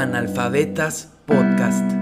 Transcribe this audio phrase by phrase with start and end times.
[0.00, 1.92] Analfabetas Podcast.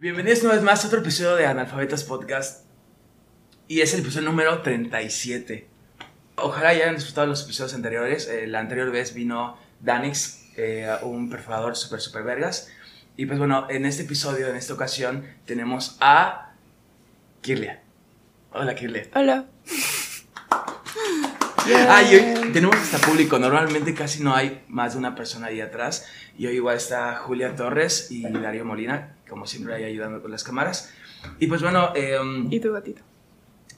[0.00, 2.66] Bienvenidos una vez más a otro episodio de Analfabetas Podcast.
[3.68, 5.68] Y es el episodio número 37.
[6.34, 8.26] Ojalá ya hayan disfrutado los episodios anteriores.
[8.26, 12.68] Eh, la anterior vez vino Danix, eh, un perforador super, super vergas.
[13.20, 16.54] Y pues bueno, en este episodio, en esta ocasión, tenemos a
[17.42, 17.82] Kirlia.
[18.50, 19.08] Hola, Kirlia.
[19.14, 19.44] Hola.
[21.88, 23.38] Ah, y hoy tenemos hasta público.
[23.38, 26.06] Normalmente casi no hay más de una persona ahí atrás.
[26.36, 30.42] Y hoy igual está Julia Torres y Darío Molina, como siempre ahí ayudando con las
[30.42, 30.92] cámaras.
[31.38, 33.02] Y pues bueno, em, ¿Y tu gatito?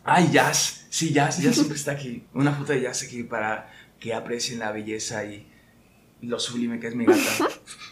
[0.05, 0.87] Ay, Jazz.
[0.89, 2.25] Sí, Jazz, Jazz siempre está aquí.
[2.33, 5.47] Una foto de Jazz aquí para que aprecien la belleza y
[6.23, 7.21] lo sublime que es mi gata.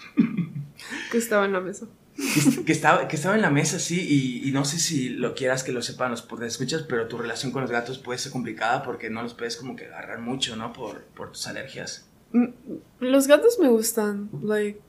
[1.11, 1.87] Que estaba en la mesa.
[2.17, 5.35] que, que estaba, que estaba en la mesa, sí, y, y no sé si lo
[5.35, 8.83] quieras que lo sepan los escuchas, pero tu relación con los gatos puede ser complicada
[8.83, 10.73] porque no los puedes como que agarrar mucho, ¿no?
[10.73, 12.07] Por, por tus alergias.
[12.33, 12.47] Mm,
[13.01, 14.29] Los gatos me gustan.
[14.43, 14.80] Like,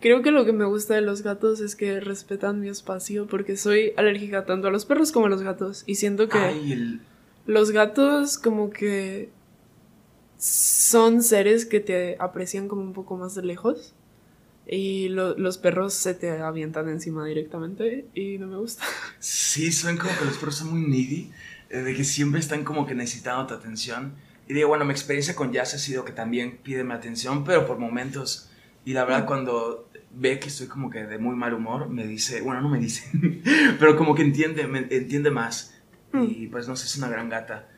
[0.00, 3.56] creo que lo que me gusta de los gatos es que respetan mi espacio porque
[3.56, 5.84] soy alérgica tanto a los perros como a los gatos.
[5.86, 7.00] Y siento que Ay, el...
[7.46, 9.30] los gatos como que
[10.38, 13.94] son seres que te aprecian como un poco más de lejos.
[14.66, 18.84] Y lo- los perros se te avientan encima directamente y no me gusta.
[19.18, 21.30] Sí, son como que los perros son muy needy,
[21.70, 24.14] eh, de que siempre están como que necesitando tu atención.
[24.48, 27.66] Y digo, bueno, mi experiencia con Jazz ha sido que también pide mi atención, pero
[27.66, 28.50] por momentos.
[28.84, 32.40] Y la verdad, cuando ve que estoy como que de muy mal humor, me dice,
[32.40, 33.04] bueno, no me dice,
[33.78, 35.74] pero como que entiende, me entiende más.
[36.14, 37.68] Y pues no sé, es una gran gata.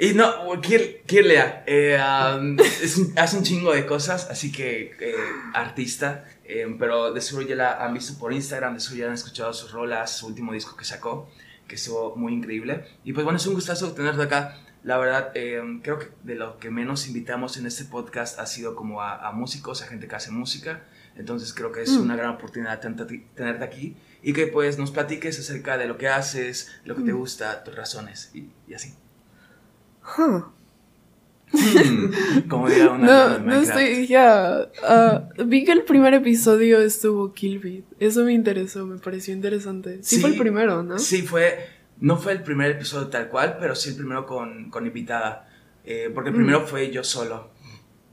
[0.00, 1.98] Y no, Kir- Kirlia, eh,
[2.38, 5.14] um, es un- hace un chingo de cosas, así que eh,
[5.54, 9.14] artista, eh, pero de seguro ya la han visto por Instagram, de seguro ya han
[9.14, 11.28] escuchado sus rolas, su último disco que sacó,
[11.66, 12.84] que estuvo muy increíble.
[13.04, 14.56] Y pues bueno, es un gustazo tenerte acá.
[14.84, 18.76] La verdad, eh, creo que de lo que menos invitamos en este podcast ha sido
[18.76, 20.84] como a, a músicos, a gente que hace música.
[21.16, 22.02] Entonces creo que es Mm.
[22.02, 26.70] una gran oportunidad tenerte aquí y que pues nos platiques acerca de lo que haces,
[26.84, 27.16] lo que te Mm.
[27.18, 28.94] gusta, tus razones y, y así.
[30.16, 30.42] Huh.
[32.48, 34.68] Como diría una No, no estoy, ya.
[34.86, 37.84] ah, vi que el primer episodio estuvo Killbeat.
[38.00, 39.98] Eso me interesó, me pareció interesante.
[40.02, 40.98] Sí, Sí, fue el primero, ¿no?
[40.98, 41.58] Sí, fue.
[42.00, 45.48] No fue el primer episodio tal cual, pero sí el primero con, con invitada.
[45.84, 46.38] Eh, porque el Mm.
[46.38, 47.50] primero fue yo solo.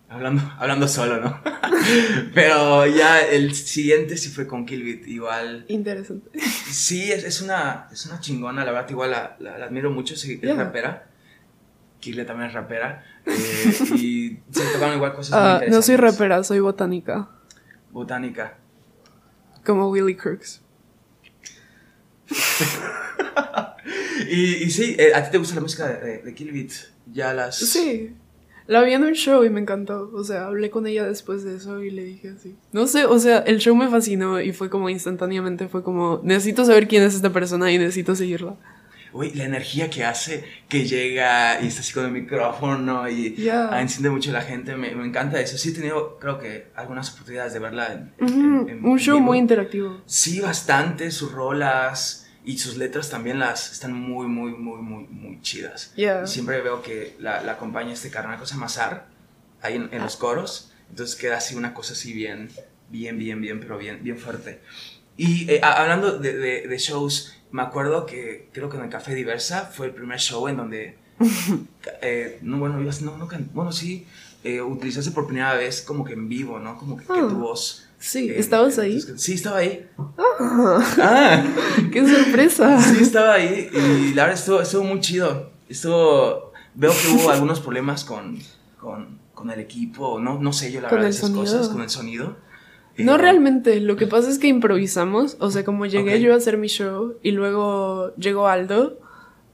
[0.07, 1.41] Hablando, hablando solo, ¿no?
[2.33, 5.07] pero ya el siguiente sí fue con Killbit.
[5.07, 5.65] Igual.
[5.67, 6.29] Interesante.
[6.71, 10.13] Sí, es, es, una, es una chingona, la verdad, igual la, la- la admiro mucho.
[10.13, 10.53] Es Yeah.
[10.55, 11.09] rapera.
[11.99, 13.03] Kirlia también es rapera.
[13.25, 17.29] eh, y se tocaron igual cosas muy Ah, no soy rapera, soy botánica.
[17.91, 18.57] Botánica.
[19.65, 20.61] Como Willy Crooks.
[24.29, 26.69] Y, y sí, eh, ¿a ti te gusta la música de, de?
[27.11, 27.57] Ya las...
[27.57, 28.15] Sí.
[28.67, 30.09] La vi en un show y me encantó.
[30.13, 32.55] O sea, hablé con ella después de eso y le dije así.
[32.71, 36.65] No sé, o sea, el show me fascinó y fue como instantáneamente, fue como, necesito
[36.65, 38.55] saber quién es esta persona y necesito seguirla.
[39.17, 43.69] Uy, la energía que hace, que llega y está así con el micrófono y Ya.
[43.71, 45.57] ah, enciende mucho a la gente, me, me encanta eso.
[45.57, 48.99] Sí he tenido, creo que, algunas oportunidades de verla en, en- Ujú, en- Un en
[48.99, 49.25] show vivo.
[49.27, 50.01] muy interactivo.
[50.05, 55.41] Sí, bastante, sus rolas y sus letras también las están muy, muy, muy, muy, muy
[55.41, 55.93] chidas.
[55.95, 56.23] Yeah.
[56.25, 59.07] Y siempre veo que la, la acompaña este carnal llama Sar,
[59.61, 60.73] ahí en, en los coros.
[60.89, 62.49] Entonces queda así una cosa así bien,
[62.89, 64.59] bien, bien, bien, pero bien, bien fuerte.
[65.17, 69.15] Y eh, hablando de, de- de shows, me acuerdo que creo que en el Café
[69.15, 70.97] Diversa fue el primer show en donde,
[72.01, 74.05] eh, no, bueno, no, no bueno, sí,
[74.43, 76.77] eh, utilizaste por primera vez como que en vivo, ¿no?
[76.77, 77.27] Como que, que Ah.
[77.29, 77.87] tu voz.
[77.97, 78.99] Sí, eh, ¿estabas ahí?
[79.15, 79.87] Sí, estaba ahí.
[79.97, 81.43] Ah, Ah,
[81.93, 82.79] ¡Qué sorpresa!
[82.93, 85.49] sí, estaba ahí y la verdad estuvo, estuvo muy chido.
[85.69, 88.37] Estuvo, veo que hubo algunos problemas con,
[88.81, 91.41] con, con el equipo, no, no sé yo la ¿Con verdad esas sonido?
[91.43, 92.35] cosas, con el sonido.
[92.97, 96.57] No realmente, lo que pasa es que improvisamos, o sea, como llegué yo a hacer
[96.57, 98.97] mi show y luego llegó Aldo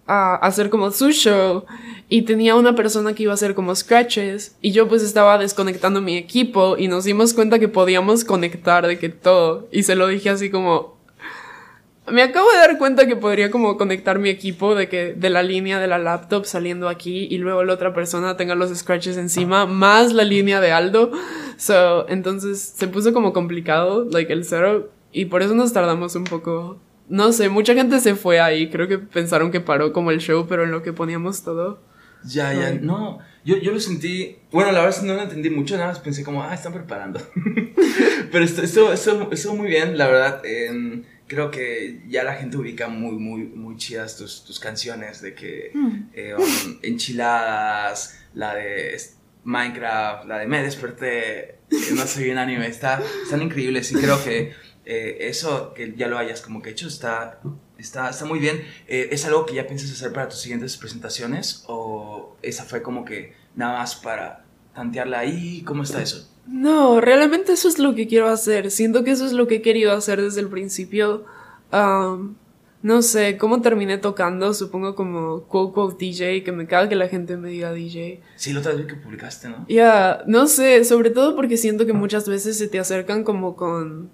[0.08, 1.64] a hacer como su show
[2.10, 6.02] y tenía una persona que iba a hacer como scratches y yo pues estaba desconectando
[6.02, 10.08] mi equipo y nos dimos cuenta que podíamos conectar de que todo y se lo
[10.08, 10.98] dije así como
[12.12, 15.44] me acabo de dar cuenta que podría como conectar mi equipo de que de la
[15.44, 19.66] línea de la laptop saliendo aquí y luego la otra persona tenga los scratches encima
[19.66, 21.12] más la línea de Aldo.
[21.58, 26.24] So, entonces se puso como complicado like el setup y por eso nos tardamos un
[26.24, 26.80] poco.
[27.10, 30.46] No sé, mucha gente se fue ahí, creo que pensaron que paró como el show,
[30.48, 31.82] pero en lo que poníamos todo.
[32.24, 35.50] Ya, ya, no, yo, yo lo sentí, bueno, la verdad es que no lo entendí
[35.50, 37.20] mucho, nada más pensé como, ah, están preparando.
[38.32, 40.42] Pero esto, esto, esto, estuvo muy bien, la verdad,
[41.32, 45.72] creo que ya la gente ubica muy, muy, muy chidas tus, tus canciones, de que
[45.74, 46.10] Mm.
[46.14, 49.00] eh, um, enchiladas, la de
[49.46, 51.58] Minecraft, la de Me desperté, eh,
[51.96, 54.54] no soy un anime, está, están increíbles y creo que
[54.86, 57.40] eh, eso que ya lo hayas como que hecho está,
[57.78, 58.58] está, está muy bien.
[58.88, 63.06] Eh, ¿Es algo que ya piensas hacer para tus siguientes presentaciones o esa fue como
[63.06, 64.44] que nada más para
[64.76, 65.62] tantearla ahí?
[65.66, 66.28] ¿Cómo está eso?
[66.48, 68.72] No, realmente eso es lo que quiero hacer.
[68.72, 71.26] Siento que eso es lo que he querido hacer desde el principio.
[71.72, 72.36] Am,
[72.84, 77.08] no sé, cómo terminé tocando, supongo como quote quote DJ, que me caga que la
[77.08, 78.22] gente me diga DJ.
[78.36, 79.66] Sí, la otra vez que publicaste, ¿no?
[79.70, 84.10] Ya, no sé, sobre todo porque siento que muchas veces se te acercan como con...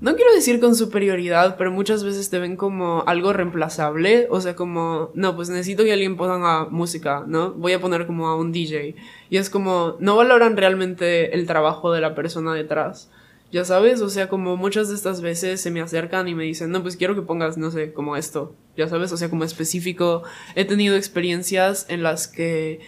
[0.00, 4.28] No quiero decir con superioridad, pero muchas veces te ven como algo reemplazable.
[4.30, 7.50] O sea, como, no, pues necesito que alguien ponga música, ¿no?
[7.54, 8.94] Voy a poner como a un DJ.
[9.28, 13.10] Y es como, no valoran realmente el trabajo de la persona detrás.
[13.50, 16.70] Ya sabes, o sea, como muchas de estas veces se me acercan y me dicen,
[16.70, 18.54] no, pues quiero que pongas, no sé, como esto.
[18.76, 20.22] Ya sabes, o sea, como específico.
[20.54, 22.78] He tenido experiencias en las que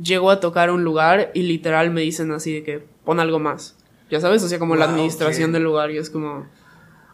[0.00, 3.75] llego a tocar un lugar y literal me dicen así de que pon algo más.
[4.10, 5.54] Ya sabes, o sea, como la Wow, administración ok.
[5.54, 6.46] del lugar y es como...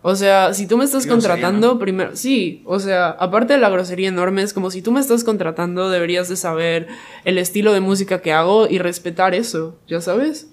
[0.04, 3.70] O sea, si tú me estás grosería, contratando, primero, sí, o sea, aparte de la
[3.70, 6.88] grosería enorme, es como si tú me estás contratando, deberías de saber
[7.24, 10.48] el estilo de música que hago y respetar eso, ¿ya sabes?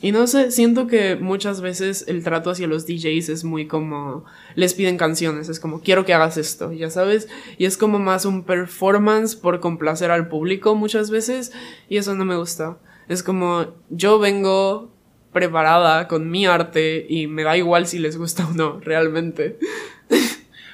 [0.00, 4.24] Y no sé, siento que muchas veces el trato hacia los DJs es muy como,
[4.54, 7.26] les piden canciones, es como, quiero que hagas esto, ya sabes,
[7.58, 11.50] y es como más un performance por complacer al público muchas veces,
[11.88, 12.78] y eso no me gusta.
[13.08, 14.92] Es como, yo vengo
[15.38, 19.56] preparada con mi arte y me da igual si les gusta o no, realmente.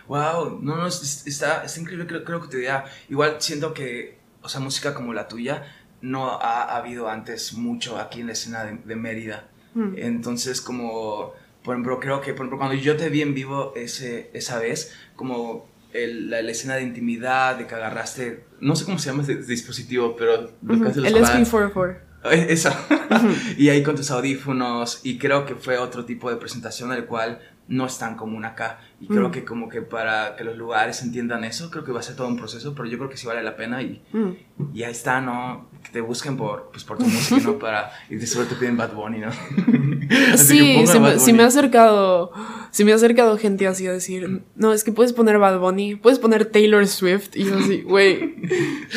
[0.09, 2.85] Wow, no, no, está, está increíble, creo, creo que te idea.
[3.11, 5.65] Igual siento que, o sea, música como la tuya
[6.01, 9.49] no ha, ha habido antes mucho aquí en la escena de, de Mérida.
[9.75, 9.95] Mm.
[9.97, 11.33] Entonces, como,
[11.63, 14.95] por ejemplo, creo que, por ejemplo, cuando yo te vi en vivo ese, esa vez,
[15.15, 19.23] como el, la, la, escena de intimidad, de que agarraste, no sé cómo se llama
[19.25, 20.51] ese dispositivo, pero...
[20.63, 21.07] Mm -hmm.
[21.07, 22.04] El SB44.
[22.31, 22.71] Eso.
[23.59, 25.01] y ahí con tus audífonos.
[25.05, 28.81] Y creo que fue otro tipo de presentación el cual no es tan común acá.
[29.01, 29.33] Y creo Mm.
[29.33, 32.29] que como que para que los lugares entiendan eso, creo que va a ser todo
[32.29, 33.83] un proceso, pero yo creo que sí vale la pena.
[33.83, 34.33] Y, Mm.
[34.73, 35.69] Y ahí está, ¿no?
[35.83, 37.59] Que te busquen por, pues, por tu música, ¿no?
[37.59, 39.31] Para, y de seguro te piden Bad Bunny, ¿no?
[40.37, 41.33] Sí, Bad me, Bunny.
[41.33, 42.31] me ha acercado,
[42.71, 45.97] sí me ha acercado gente así a decir, no, es que puedes poner Bad Bunny,
[45.97, 48.37] puedes poner Taylor Swift, y yo así, güey,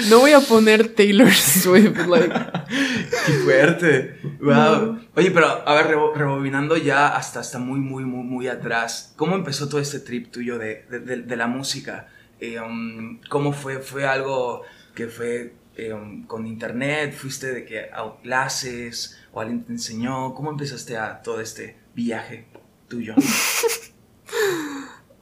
[0.10, 2.30] no voy a poner Taylor Swift, like,
[3.26, 4.20] ¡Qué fuerte!
[4.42, 5.00] ¡Wow!
[5.16, 9.36] Oye, pero a ver, rebo- rebobinando ya hasta, hasta muy, muy, muy, muy atrás, ¿cómo
[9.36, 12.08] empezó todo este trip tuyo de, de, de- de la música?
[12.40, 13.80] Eh, um, ¿Cómo fue?
[13.80, 14.62] ¿Fue algo
[14.98, 17.14] que fue eh, um, con internet?
[17.14, 19.16] ¿Fuiste de que a clases?
[19.32, 20.34] ¿O alguien te enseñó?
[20.34, 22.48] ¿Cómo empezaste a todo este viaje
[22.90, 23.14] tuyo?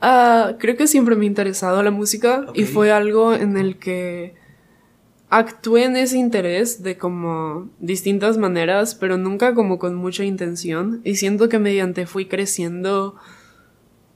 [0.07, 4.36] Ah, creo que siempre me ha interesado la música y fue algo en el que
[5.30, 11.16] actué en ese interés de como distintas maneras, pero nunca como con mucha intención y
[11.16, 13.16] siento que mediante fui creciendo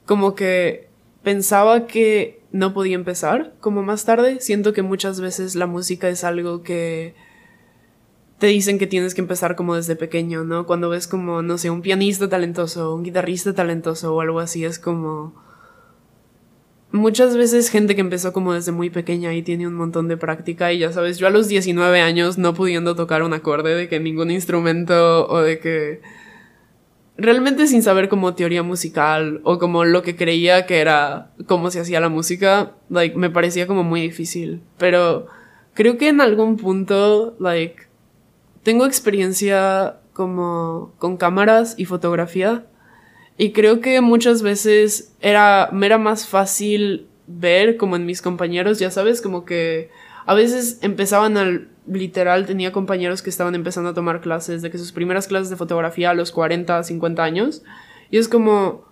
[0.05, 0.89] como que
[1.23, 6.23] pensaba que no podía empezar como más tarde, siento que muchas veces la música es
[6.23, 7.13] algo que
[8.39, 10.65] te dicen que tienes que empezar como desde pequeño, ¿no?
[10.65, 14.79] Cuando ves como, no sé, un pianista talentoso, un guitarrista talentoso o algo así, es
[14.79, 15.33] como
[16.91, 20.73] muchas veces gente que empezó como desde muy pequeña y tiene un montón de práctica
[20.73, 23.99] y ya sabes, yo a los 19 años no pudiendo tocar un acorde de que
[23.99, 26.01] ningún instrumento o de que
[27.19, 31.79] realmente sin saber como teoría musical o como lo que creía que era cómo se
[31.79, 35.27] hacía la música, like me parecía como muy difícil, pero
[35.73, 37.83] creo que en algún punto like
[38.63, 42.65] tengo experiencia como con cámaras y fotografía
[43.37, 48.79] y creo que muchas veces era, me era más fácil ver como en mis compañeros,
[48.79, 49.89] ya sabes, como que
[50.25, 54.77] a veces empezaban al literal, tenía compañeros que estaban empezando a tomar clases, de que
[54.77, 57.63] sus primeras clases de fotografía a los 40, 50 años,
[58.09, 58.87] y es como...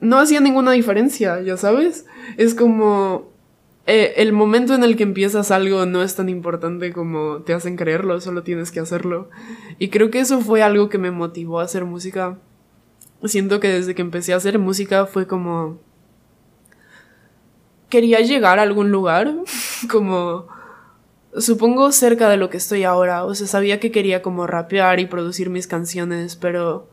[0.00, 2.06] No hacía ninguna diferencia, ya sabes.
[2.38, 3.30] Es como...
[3.86, 7.76] eh, el momento en el que empiezas algo no es tan importante como te hacen
[7.76, 9.28] creerlo, solo tienes que hacerlo.
[9.78, 12.38] Y creo que eso fue algo que me motivó a hacer música.
[13.24, 15.78] Siento que desde que empecé a hacer música fue como...
[17.90, 19.34] Quería llegar a algún lugar,
[19.90, 20.46] como...
[21.36, 25.06] Supongo cerca de lo que estoy ahora, o sea, sabía que quería como rapear y
[25.06, 26.88] producir mis canciones, pero...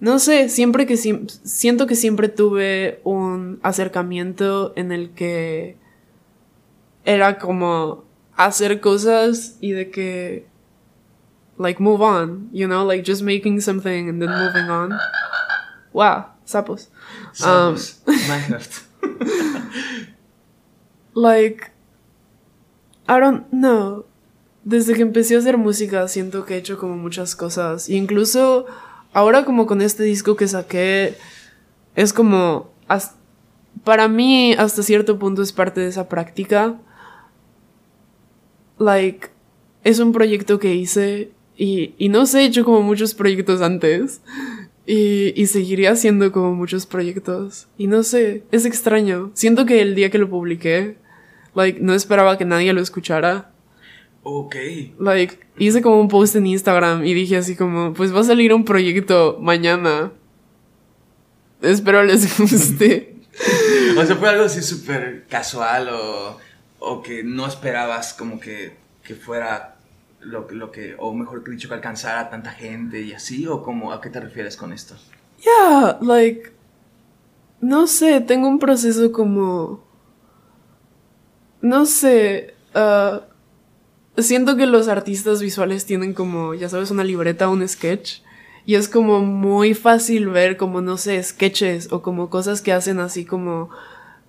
[0.00, 5.78] No sé, siempre que siento que siempre tuve un acercamiento en el que
[7.04, 8.04] era como
[8.36, 10.46] hacer cosas y de que
[11.58, 14.92] like move on, you know, like just making something and then moving on.
[15.92, 16.90] Wow, sapos.
[17.32, 18.02] Sapos.
[18.06, 18.72] Minecraft.
[21.16, 21.70] Like,
[23.08, 24.06] I don't know.
[24.64, 27.88] Desde que empecé a hacer música siento que he hecho como muchas cosas.
[27.88, 28.66] Y incluso
[29.12, 31.16] ahora como con este disco que saqué,
[31.94, 32.70] es como,
[33.84, 36.80] para mí hasta cierto punto es parte de esa práctica.
[38.78, 39.28] Like,
[39.84, 44.22] es un proyecto que hice y, y no sé, he hecho como muchos proyectos antes.
[44.86, 47.68] Y, y seguiría haciendo como muchos proyectos.
[47.78, 49.30] Y no sé, es extraño.
[49.34, 50.98] Siento que el día que lo publiqué,
[51.54, 53.50] like, no esperaba que nadie lo escuchara.
[54.22, 54.56] Ok.
[54.98, 58.52] Like, hice como un post en Instagram y dije así como, pues va a salir
[58.52, 60.12] un proyecto mañana.
[61.62, 63.10] Espero les guste.
[63.98, 66.38] O sea, fue algo así súper casual o,
[66.78, 69.74] o que no esperabas como que, que fuera
[70.20, 73.92] lo, lo que, o mejor dicho, que alcanzara a tanta gente y así, o como,
[73.92, 74.94] ¿a qué te refieres con esto?
[75.42, 76.52] Yeah, like,
[77.60, 79.83] no sé, tengo un proceso como,
[81.64, 83.22] no sé, ah,
[84.18, 88.20] siento que los artistas visuales tienen como, ya sabes, una libreta, un sketch.
[88.66, 93.00] Y es como muy fácil ver como, no sé, sketches o como cosas que hacen
[93.00, 93.70] así como,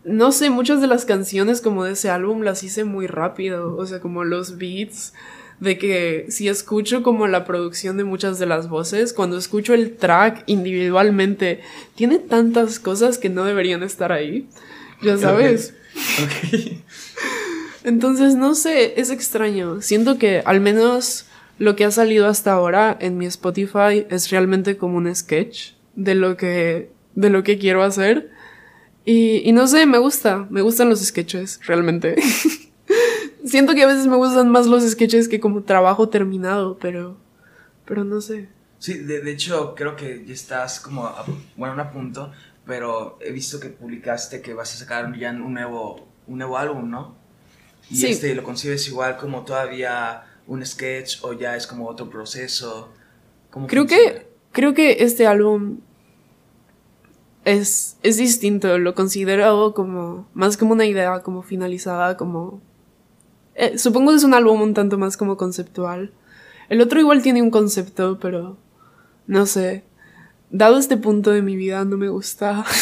[0.05, 3.75] no sé, muchas de las canciones como de ese álbum las hice muy rápido.
[3.75, 5.11] O sea, como los beats,
[5.59, 9.97] de que si escucho como la producción de muchas de las voces, cuando escucho el
[9.97, 11.59] track individualmente,
[11.95, 14.47] tiene tantas cosas que no deberían estar ahí.
[15.01, 15.73] Ya sabes.
[17.85, 19.79] Entonces, no sé, es extraño.
[19.79, 21.27] Siento que al menos
[21.59, 26.15] lo que ha salido hasta ahora en mi Spotify es realmente como un sketch de
[26.15, 28.31] lo que, de lo que quiero hacer.
[29.05, 32.15] Y, no sé, me gusta, me gustan los sketches, realmente.
[33.45, 37.17] Siento que a veces me gustan más los sketches que como trabajo terminado, pero,
[37.85, 38.49] pero no sé.
[38.79, 41.23] Sí, de, de hecho, creo que ya estás como, a,
[41.55, 42.31] bueno, no a punto,
[42.65, 46.89] pero he visto que publicaste que vas a sacar ya un nuevo, un nuevo álbum,
[46.89, 47.24] ¿no?
[47.89, 48.07] Y Sí.
[48.07, 52.89] este, ¿lo concibes igual como todavía un sketch o ya es como otro proceso?
[53.51, 54.13] ¿Cómo Creo funciona?
[54.19, 55.79] que, creo que este álbum
[57.43, 62.59] es, es distinto, lo considero como, más como una idea, como finalizada, como...
[63.53, 66.11] eh, supongo que es un álbum un tanto más como conceptual.
[66.69, 68.57] El otro igual tiene un concepto, pero
[69.27, 69.83] no sé.
[70.49, 72.65] Dado este punto de mi vida, no me gusta.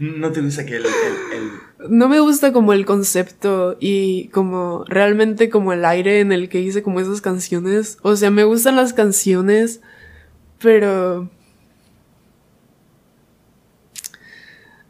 [0.00, 0.92] ¿No te gusta que el, el-
[1.86, 6.48] el- No me gusta como el concepto y como realmente como el aire en el
[6.48, 7.98] que hice como esas canciones.
[8.02, 9.80] O sea, me gustan las canciones,
[10.60, 11.28] pero...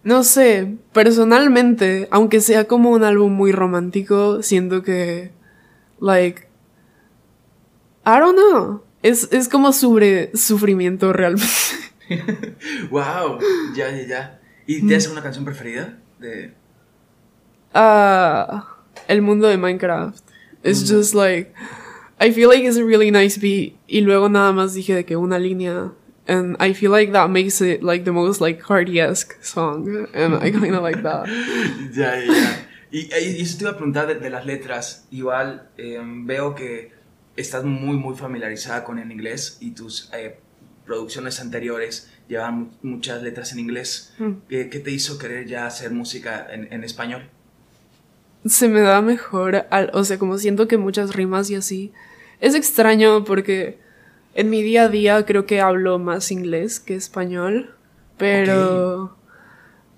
[0.03, 5.31] No sé, personalmente, aunque sea como un álbum muy romántico, siento que,
[5.99, 6.43] like,
[8.05, 11.49] I don't know, es, es como sobre sufrimiento realmente.
[12.91, 13.39] ¡Wow!
[13.75, 14.41] Ya, ya, ya.
[14.67, 14.89] ¿Y Mm.
[14.89, 15.99] te hace una canción preferida?
[16.19, 16.53] De...
[17.73, 18.77] Ah,
[19.09, 20.23] el mundo de Minecraft.
[20.63, 20.97] It's Mm.
[20.97, 21.53] just like
[22.21, 25.17] I feel like it's a really nice beat y luego nada más dije de que
[25.17, 25.93] una línea
[26.29, 30.51] and I feel like that makes it like the most like Cardi-esque song and I
[30.53, 31.27] kind of like that.
[31.93, 32.67] Ya, ya, ya.
[32.93, 35.07] Y, y eso te iba a preguntar de, de las letras.
[35.11, 36.93] Igual eh, veo que
[37.37, 40.39] estás muy, muy familiarizada con el inglés y tus eh,
[40.87, 44.13] producciones anteriores llevan mu- muchas letras en inglés.
[44.19, 44.31] Mm.
[44.49, 47.29] ¿Qué, qué te hizo querer ya hacer música en, en español?
[48.47, 51.93] Se me da mejor, al- o sea, como siento que muchas rimas y así.
[52.41, 53.79] Es extraño porque
[54.35, 57.75] en mi día a día creo que hablo más inglés que español,
[58.19, 59.17] pero...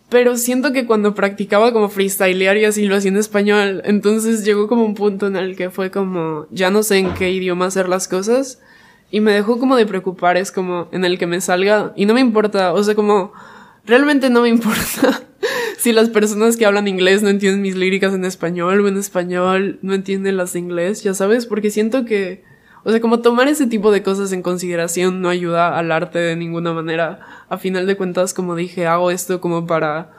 [0.09, 4.69] Pero siento que cuando practicaba como freestylear y así lo hacía en español, entonces llegó
[4.69, 7.89] como un punto en el que fue como, ya no sé en qué idioma hacer
[7.89, 8.61] las cosas
[9.11, 12.15] y me dejó como de preocupar, es como en el que me salga y no
[12.15, 13.33] me importa, o sea, como
[13.85, 15.23] realmente no me importa
[15.79, 19.79] si las personas que hablan inglés no entienden mis líricas en español o en español
[19.83, 22.43] no entienden las de inglés, ya sabes, porque siento que,
[22.83, 26.37] o sea, como tomar ese tipo de cosas en consideración no ayuda al arte de
[26.37, 27.21] ninguna manera.
[27.49, 30.13] A final de cuentas, como dije, hago esto como para,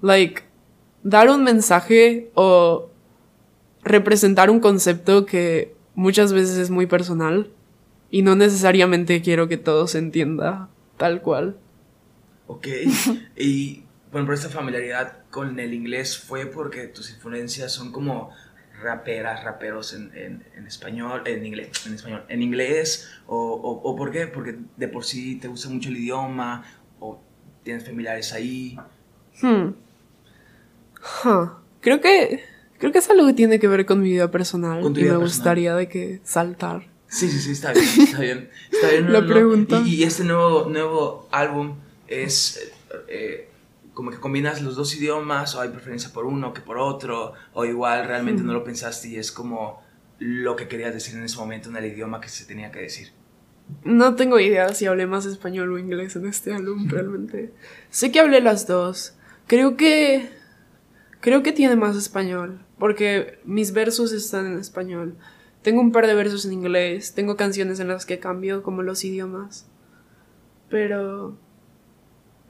[0.00, 0.42] like,
[1.02, 2.88] dar un mensaje o
[3.82, 7.50] representar un concepto que muchas veces es muy personal
[8.14, 10.68] y no necesariamente quiero que todo se entienda
[10.98, 11.56] tal cual.
[12.46, 12.68] Ok.
[13.36, 18.30] y bueno, por esta familiaridad con el inglés fue porque tus influencias son como
[18.80, 23.96] raperas, raperos en, en, en español, en inglés, en español, en inglés, o, o, o
[23.96, 26.62] por qué, porque de por sí te gusta mucho el idioma,
[27.00, 27.20] o
[27.64, 28.78] tienes familiares ahí.
[29.42, 29.70] Hmm.
[31.24, 31.48] Huh.
[31.80, 32.44] Creo que
[32.78, 35.02] creo que es algo que tiene que ver con mi vida personal Con tu y
[35.02, 35.36] vida me personal.
[35.36, 36.93] gustaría de que saltar.
[37.14, 38.50] Sí, sí, sí, está bien, está bien.
[38.72, 39.32] Está bien La no, no.
[39.32, 39.82] pregunta.
[39.84, 41.76] Y, y este nuevo, nuevo álbum,
[42.08, 42.72] es
[43.08, 43.48] eh,
[43.94, 47.64] como que combinas los dos idiomas o hay preferencia por uno que por otro o
[47.64, 49.80] igual realmente no lo pensaste y es como
[50.18, 53.12] lo que querías decir en ese momento en el idioma que se tenía que decir.
[53.84, 57.52] No tengo idea si hablé más español o inglés en este álbum realmente.
[57.90, 59.14] sé que hablé las dos.
[59.46, 60.28] Creo que
[61.20, 65.16] creo que tiene más español porque mis versos están en español.
[65.64, 69.02] Tengo un par de versos en inglés, tengo canciones en las que cambio como los
[69.02, 69.66] idiomas.
[70.68, 71.38] Pero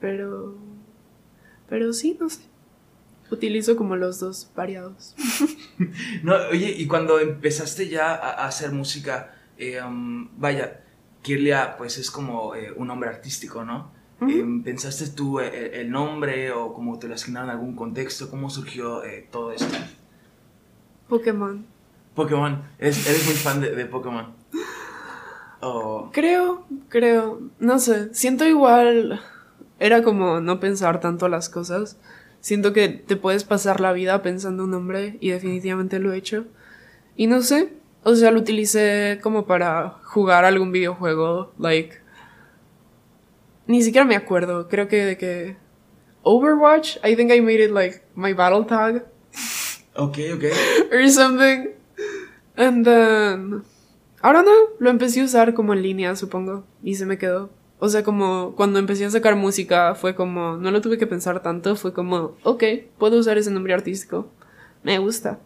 [0.01, 0.57] pero
[1.69, 2.41] pero sí, no sé.
[3.31, 5.15] Utilizo como los dos variados.
[6.23, 10.83] no, oye, y cuando empezaste ya a, hacer música, eh, um, vaya,
[11.21, 13.93] Kirlia pues es como eh, un nombre artístico, ¿no?
[14.19, 18.29] Em, ¿Pensaste tú eh, el, nombre o como te lo asignaron en algún contexto?
[18.29, 19.73] ¿Cómo surgió todo esto?
[21.07, 21.74] Pokémon.
[22.15, 22.63] Pokémon.
[22.79, 24.33] ¿Eres, muy fan de, de Pokémon?
[26.11, 27.41] Creo, creo.
[27.59, 28.13] No sé.
[28.13, 29.19] Siento igual
[29.79, 31.97] era como no pensar tanto las cosas.
[32.39, 36.45] Siento que te puedes pasar la vida pensando un nombre y definitivamente lo he hecho.
[37.15, 42.03] Y no sé, o sea, lo utilicé como para jugar algún videojuego, like...
[43.67, 45.57] Ni siquiera me acuerdo, creo que de que...
[46.21, 49.05] Overwatch, I think I made it like my battle tag.
[49.95, 50.51] Okay, okay.
[50.91, 51.74] or something.
[52.57, 53.63] And then...
[54.23, 57.51] I don't know, lo empecé a usar como en línea, supongo, y se me quedó.
[57.77, 61.43] O sea, como cuando empecé a sacar música fue como, no lo tuve que pensar
[61.43, 62.63] tanto, fue como, ok,
[62.97, 64.31] puedo usar ese nombre artístico.
[64.81, 65.39] Me gusta.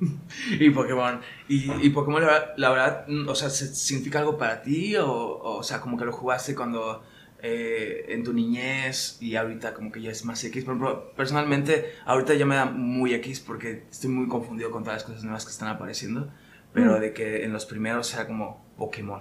[0.60, 2.22] y Pokémon, y, y Pokémon
[2.56, 4.96] la, verdad, o sea, ¿significa algo para ti?
[4.96, 7.02] O, o, sea, como que lo jugaste cuando
[7.42, 10.64] eh, en tu niñez y ahorita como que ya es más X.
[10.64, 15.04] Pero personalmente, ahorita ya me da muy X porque estoy muy confundido con todas las
[15.04, 16.30] cosas nuevas que están apareciendo.
[16.72, 17.00] Pero mm.
[17.00, 19.20] de que en los primeros era como Pokémon.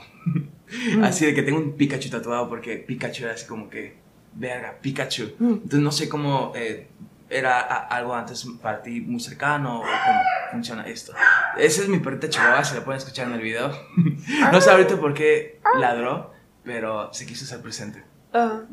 [1.04, 3.96] así de que tengo un Pikachu tatuado porque Pikachu era así como que,
[4.34, 5.36] verga, Pikachu.
[5.40, 5.54] Mm.
[5.54, 6.88] Entonces no sé cómo eh,
[7.30, 10.20] era algo antes para ti muy cercano o cómo
[10.52, 11.14] funciona esto.
[11.58, 13.72] Ese es mi perrita chihuahua, se la pueden escuchar en el video.
[14.52, 16.35] no sé ahorita por qué ladró,
[16.66, 18.04] pero se quiso ser presente.
[18.34, 18.64] Ah.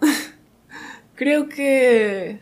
[1.14, 2.40] Creo que...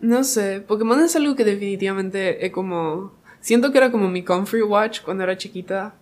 [0.00, 3.12] No sé, Pokémon es algo que definitivamente he como
[3.44, 5.94] Siento que era como mi comfy watch cuando era chiquita.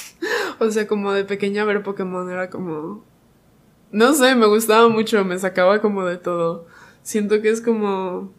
[0.58, 3.04] o sea, como de pequeña ver Pokémon era como...
[3.92, 6.66] No sé, me gustaba mucho, me sacaba como de todo.
[7.02, 8.32] Siento que es como...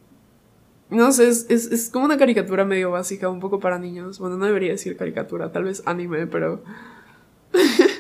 [0.89, 4.19] No sé, es, es, es como una caricatura medio básica, un poco para niños.
[4.19, 6.63] Bueno, no debería decir caricatura, tal vez anime, pero...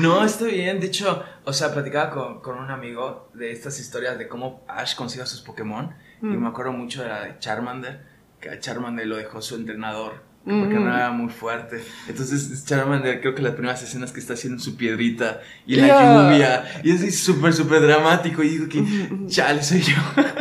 [0.00, 0.80] No, está bien.
[0.80, 4.96] De hecho, o sea, platicaba con, con, un amigo de estas historias de cómo Ash
[4.96, 5.94] consigue sus Pokémon.
[6.20, 6.42] Y mm.
[6.42, 8.00] me acuerdo mucho de la de Charmander
[8.40, 11.84] que a Charmander lo dejó su entrenador porque no era muy fuerte.
[12.08, 16.80] Entonces Charmander creo que las primeras escenas que está haciendo su piedrita y la lluvia
[16.82, 18.82] y es súper súper dramático y digo que
[19.26, 19.96] chale soy yo.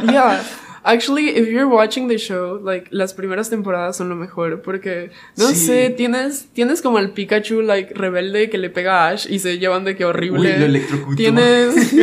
[0.09, 0.41] Yeah.
[0.87, 5.49] Actually, if you're watching the show, like las primeras temporadas son lo mejor porque no
[5.49, 9.59] sé, tienes tienes como el Pikachu like rebelde que le pega a Ash y se
[9.59, 10.55] llevan de que horrible.
[10.55, 11.17] Uy, lo.
[11.17, 11.75] Tienes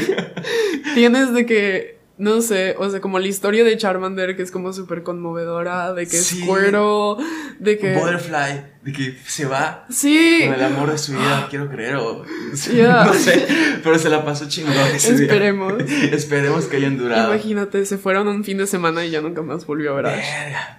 [0.94, 4.72] tienes de que no sé, o sea, como la historia de Charmander que es como
[4.72, 7.18] súper conmovedora, de que es cuero,
[7.58, 7.94] de que...
[7.94, 10.42] Butterfly, de que se va sí.
[10.44, 12.24] con el amor de su vida, quiero creer, o...
[12.52, 13.46] No sé,
[13.82, 15.74] pero se la pasó chingón ese Esperemos.
[16.12, 17.34] Esperemos que hayan durado.
[17.34, 20.78] Imagínate, se fueron un fin de semana y ya nunca más volvió a ver a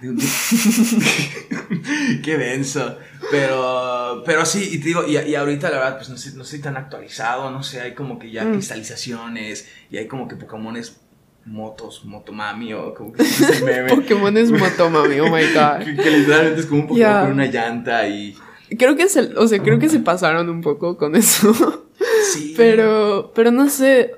[2.24, 2.96] Qué denso.
[3.30, 6.44] Pero, pero sí, y te digo, y, y ahorita la verdad, pues no, sé, no
[6.44, 8.52] estoy tan actualizado, no sé, hay como que ya mm.
[8.52, 11.00] cristalizaciones y hay como que Pokémones
[11.46, 13.94] motos, motomami o como que se meme.
[13.94, 15.78] Pokémon es motomami, oh my god.
[16.02, 18.36] que, literalmente es como un Pokémon con una llanta y...
[18.76, 21.54] Creo que se, o sea, creo que se pasaron un poco con eso.
[22.32, 22.54] Sí.
[22.56, 24.12] Pero, pero no sé,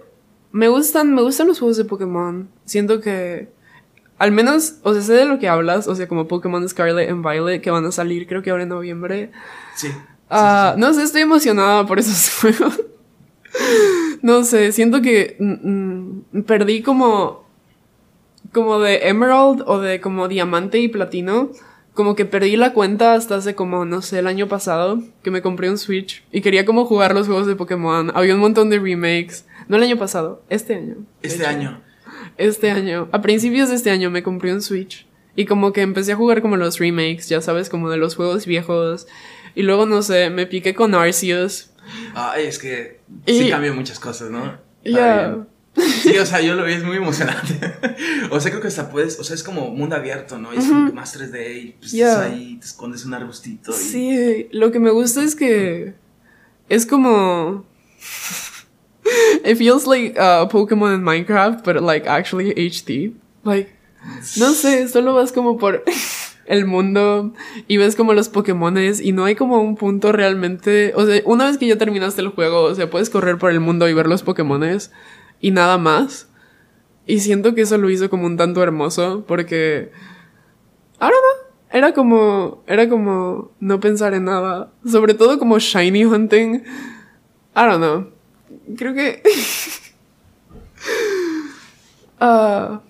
[0.50, 2.48] me gustan, me gustan los juegos de Pokémon.
[2.64, 3.50] Siento que,
[4.18, 7.22] al menos, o sea, sé de lo que hablas, o sea, como Pokémon Scarlet and
[7.22, 9.30] Violet que van a salir, creo que ahora en noviembre.
[9.76, 9.88] Sí.
[10.30, 12.80] Ah, no sé, estoy emocionada por esos juegos.
[14.22, 17.48] No sé, siento que mm, mm, perdí como
[18.52, 21.50] como de Emerald o de como diamante y platino.
[21.94, 25.42] Como que perdí la cuenta hasta hace como, no sé, el año pasado, que me
[25.42, 28.12] compré un Switch y quería como jugar los juegos de Pokémon.
[28.14, 29.46] Había un montón de remakes.
[29.66, 30.96] No el año pasado, este año.
[31.22, 31.80] Este año.
[32.36, 33.08] Este año.
[33.10, 35.06] A principios de este año me compré un Switch.
[35.34, 38.46] Y como que empecé a jugar como los remakes, ya sabes, como de los juegos
[38.46, 39.08] viejos.
[39.56, 41.70] Y luego, no sé, me piqué con Arceus.
[42.14, 44.58] Ay, es que sí cambian muchas cosas, ¿no?
[44.84, 45.46] Ya.
[45.76, 47.54] Sí, o sea, yo lo vi, es muy emocionante.
[48.30, 50.52] o sea, creo que hasta puedes, o sea, es como mundo abierto, ¿no?
[50.52, 53.72] es como que más 3D y pues estás ahí, te escondes un arbustito.
[53.72, 55.94] Sí, lo que me gusta es que
[56.68, 57.64] es como,
[59.44, 63.14] It feels like uh, Pokemon in Minecraft, but like actually HD.
[63.44, 63.70] Like,
[64.36, 65.84] no sé, solo vas como por
[66.48, 67.34] el mundo
[67.68, 70.92] y ves como los Pokémones y no hay como un punto realmente.
[70.96, 73.60] O sea, una vez que ya terminaste el juego, o sea, puedes correr por el
[73.60, 74.90] mundo y ver los Pokémones
[75.40, 76.28] y nada más.
[77.06, 79.92] Y siento que eso lo hizo como un tanto hermoso porque.
[80.98, 81.48] Don't know.
[81.70, 82.62] Era como.
[82.66, 84.72] Era como no pensar en nada.
[84.86, 86.56] Sobre todo como shiny hunting.
[86.56, 86.62] I
[87.54, 88.10] don't know.
[88.76, 89.22] Creo que.
[92.20, 92.80] Ah,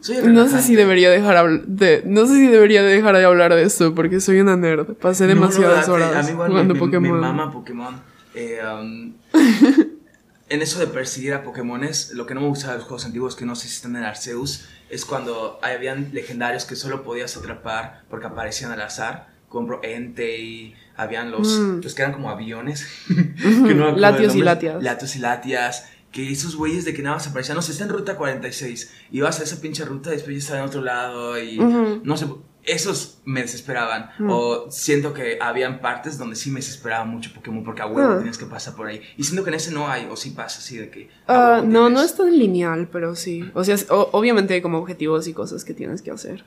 [0.00, 2.02] Soy no sé si debería dejar de.
[2.06, 4.94] No sé si debería dejar de hablar de esto porque soy una nerd.
[4.94, 7.12] Pasé No, no, demasiadas date, horas a mí igual jugando me, Pokémon.
[7.12, 8.00] Me mama Pokémon.
[8.34, 9.14] Eh, um,
[10.50, 13.36] en eso de perseguir a Pokémones, lo que no me gusta de los juegos antiguos
[13.36, 18.02] que no sé si están en Arceus es cuando habían legendarios que solo podías atrapar
[18.08, 19.28] porque aparecían al azar.
[19.48, 21.80] Compro Entei, habían los, Mm.
[21.82, 22.86] los que eran como aviones.
[23.08, 24.82] que no Latios y latias.
[24.82, 25.88] Latios y latias.
[26.12, 28.90] Que esos güeyes de que nada más aparecían, no sé, está en ruta 46.
[29.12, 32.26] Ibas a esa pinche ruta y después ya estaba en otro lado y no sé,
[32.64, 34.10] esos me desesperaban.
[34.28, 38.16] O siento que habían partes donde sí me desesperaba mucho Pokémon porque a huevo Ah.
[38.18, 39.00] tienes que pasar por ahí.
[39.16, 41.08] Y siento que en ese no hay, o sí pasa así de que.
[41.26, 43.50] Ah, no, tienes- no es tan lineal, pero sí.
[43.54, 46.44] O sea, es- o- obviamente hay como objetivos y cosas que tienes que hacer.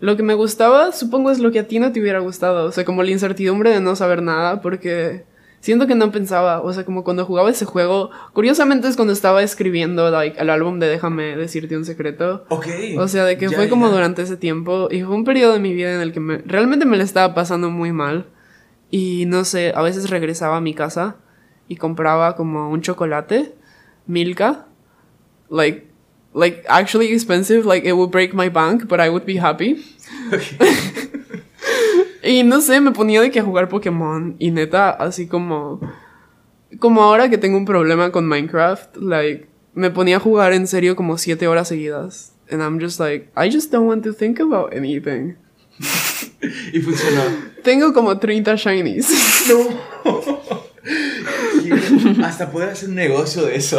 [0.00, 2.66] Lo que me gustaba, supongo, es lo que a ti no te hubiera gustado.
[2.66, 5.24] O sea, como la incertidumbre de no saber nada, porque
[5.62, 6.60] siento que no pensaba.
[6.60, 10.78] O sea, como cuando jugaba ese juego, curiosamente es cuando estaba escribiendo like, el álbum
[10.78, 12.44] de Déjame decirte un secreto.
[12.50, 12.66] Ok.
[12.98, 13.92] O sea, de que ya, fue como ya.
[13.92, 16.84] durante ese tiempo y fue un periodo de mi vida en el que me, realmente
[16.84, 18.26] me la estaba pasando muy mal.
[18.90, 21.16] Y no sé, a veces regresaba a mi casa
[21.66, 23.54] y compraba como un chocolate,
[24.06, 24.66] Milka,
[25.48, 25.86] like,
[26.34, 29.82] like actually expensive, like it would break my bank, but I would be happy.
[32.22, 35.80] y no sé, me ponía de que a jugar Pokémon y neta, así como,
[36.78, 40.96] como ahora que tengo un problema con Minecraft, like, me ponía a jugar en serio
[40.96, 42.34] como siete horas seguidas.
[42.50, 45.36] And I'm just like, I just don't want to think about anything.
[46.72, 47.22] Y funcionó.
[47.62, 49.08] Tengo como 30 shinies.
[52.24, 53.78] Hasta poder hacer un negocio de eso.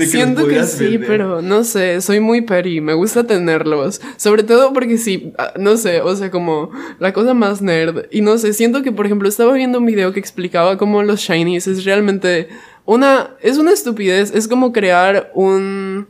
[0.00, 1.06] De Siento que sí, vender.
[1.06, 4.00] pero no sé, soy muy petty, me gusta tenerlos.
[4.16, 8.06] Sobre todo porque sí, ah, no sé, o sea, como la cosa más nerd.
[8.10, 11.20] Y no sé, siento que, por ejemplo, estaba viendo un video que explicaba cómo los
[11.20, 12.48] shinies es realmente
[12.86, 16.08] una, es una estupidez, es como crear un,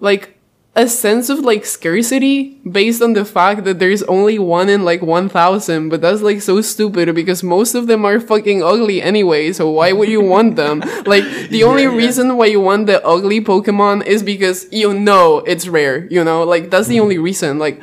[0.00, 0.35] like,
[0.76, 5.00] a sense of like scarcity based on the fact that there's only one in like
[5.00, 9.70] 1000 but that's like so stupid because most of them are fucking ugly anyway so
[9.70, 11.96] why would you want them like the only Yeah, yeah.
[11.96, 16.44] reason why you want the ugly pokemon is because you know it's rare you know
[16.44, 17.02] like that's the mm-hmm.
[17.04, 17.82] only reason like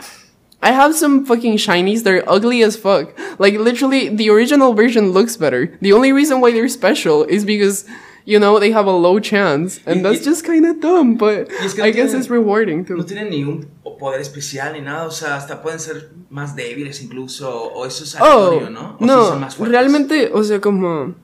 [0.62, 3.12] I have some fucking shinies, they're ugly as fuck.
[3.38, 5.78] Like, literally, the original version looks better.
[5.82, 7.84] The only reason why they're special is because,
[8.26, 9.82] you know, they have a low chance.
[9.86, 12.30] And Y- that's y- just kind of dumb, but Y es que I guess it's
[12.30, 12.96] rewarding too.
[12.98, 13.68] No tienen ningún
[14.00, 18.16] poder especial ni nada, o sea, hasta pueden ser más débiles incluso, o eso es
[18.20, 18.98] Oh, aleatorio, ¿no?
[19.00, 21.16] O no, son más realmente, o sea, como...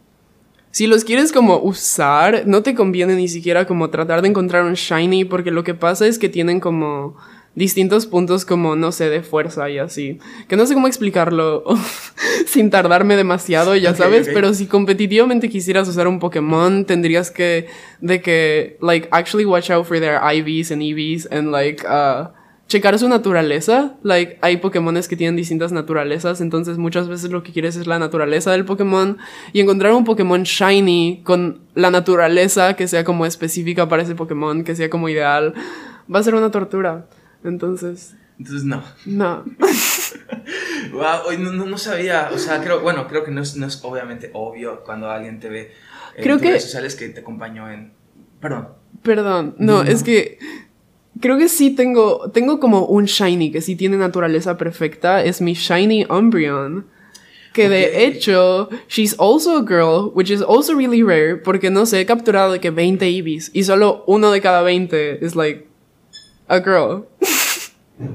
[0.72, 4.76] Si los quieres como usar, no te conviene ni siquiera como tratar de encontrar un
[4.76, 7.18] shiny, porque lo que pasa es que tienen como
[7.56, 10.20] distintos puntos como, no sé, de fuerza y así.
[10.48, 11.64] Que no sé cómo explicarlo
[12.46, 17.68] sin tardarme demasiado, ya sabes, pero si competitivamente quisieras usar un Pokémon, tendrías que,
[18.02, 22.30] de que, like, actually watch out for their IVs and EVs and like, uh,
[22.70, 23.98] checar su naturaleza.
[24.04, 28.00] Like, hay Pokémones que tienen distintas naturalezas, entonces muchas veces lo que quieres es la
[28.00, 29.18] naturaleza del Pokémon
[29.52, 34.64] y encontrar un Pokémon shiny con la naturaleza que sea como específica para ese Pokémon,
[34.64, 35.54] que sea como ideal,
[36.14, 37.08] va a ser una tortura.
[37.43, 38.84] Entonces, Entonces, no.
[39.06, 39.45] no.
[40.91, 43.80] Wow, no, no, no sabía, o sea, creo, bueno, creo que no es, no es
[43.84, 45.71] obviamente obvio cuando alguien te ve
[46.15, 47.93] en Creo tus que- redes sociales que te acompañó en...
[48.41, 48.69] Perdón.
[49.04, 50.39] Perdón, no, es que
[51.21, 55.54] creo que sí tengo, tengo como un shiny que sí tiene naturaleza perfecta, es mi
[55.54, 56.88] shiny Umbreon.
[57.54, 61.99] Que de hecho, she's also a girl, which is also really rare, porque no sé,
[62.02, 65.67] he capturado de que 20 Eevees y solo uno de cada 20 es like
[66.50, 67.06] a girl.
[68.00, 68.10] Wow.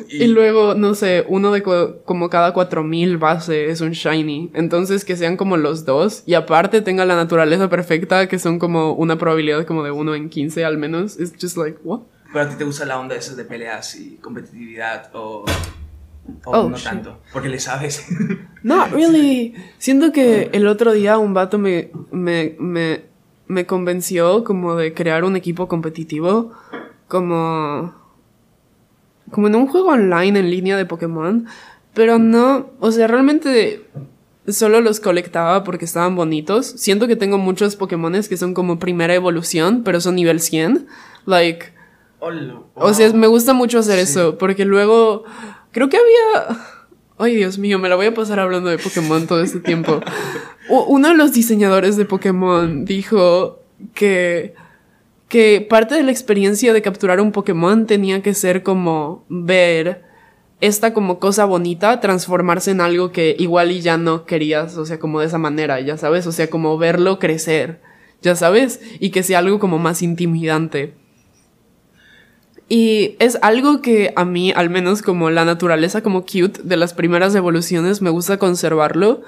[0.12, 4.50] Y, luego, no sé, uno de co- como cada 4000 base es un shiny.
[4.54, 8.92] Entonces que sean como los dos y aparte tenga la naturaleza perfecta, que son como
[8.94, 11.18] una probabilidad como de 1 en 15 al menos.
[11.20, 12.00] It's just like, what?
[12.32, 16.68] Pero a ti te gusta la onda esa de peleas y competitividad o, o Oh,
[16.68, 16.84] no shit.
[16.88, 18.04] tanto, porque le sabes.
[18.64, 19.54] Not really.
[19.78, 23.02] Siento que el otro día un vato me, me, me,
[23.46, 26.50] me convenció como de crear un equipo competitivo,
[27.10, 27.92] como,
[29.30, 31.46] como en un juego online en línea de Pokémon,
[31.92, 33.84] pero no, o sea, realmente
[34.48, 36.66] solo los colectaba porque estaban bonitos.
[36.66, 40.86] Siento que tengo muchos Pokémones que son como primera evolución, pero son nivel 100.
[41.26, 41.66] Like,
[42.20, 44.12] Hola, o sea, me gusta mucho hacer Sí.
[44.12, 45.24] eso, porque luego
[45.72, 46.58] creo que había...
[47.18, 50.00] Ay, Dios mío, me la voy a pasar hablando de Pokémon todo este tiempo.
[50.68, 53.58] Uno de los diseñadores de Pokémon dijo
[53.94, 54.54] que,
[55.30, 60.02] que parte de la experiencia de capturar un Pokémon tenía que ser como ver
[60.60, 64.98] esta como cosa bonita transformarse en algo que igual y ya no querías, o sea,
[64.98, 67.80] como de esa manera, ya sabes, o sea, como verlo crecer,
[68.20, 70.94] ya sabes, y que sea algo como más intimidante.
[72.68, 76.92] Y es algo que a mí, al menos como la naturaleza como cute de las
[76.92, 79.22] primeras evoluciones, me gusta conservarlo.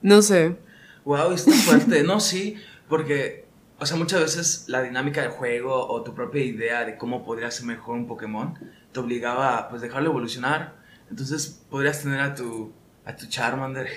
[0.00, 0.56] No sé.
[1.04, 2.02] Wow, está fuerte.
[2.02, 2.56] no, sí,
[2.88, 3.47] porque,
[3.78, 7.50] o sea, muchas veces la dinámica del juego o tu propia idea de cómo podría
[7.50, 8.58] ser mejor un Pokémon
[8.92, 10.74] te obligaba a pues, dejarlo evolucionar.
[11.10, 12.72] Entonces podrías tener a tu,
[13.04, 13.88] a tu Charmander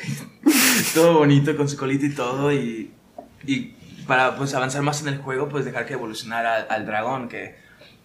[0.94, 2.92] todo bonito con su colita y todo y,
[3.46, 3.76] y
[4.08, 7.56] para pues avanzar más en el juego pues dejar que evolucionara al, al dragón que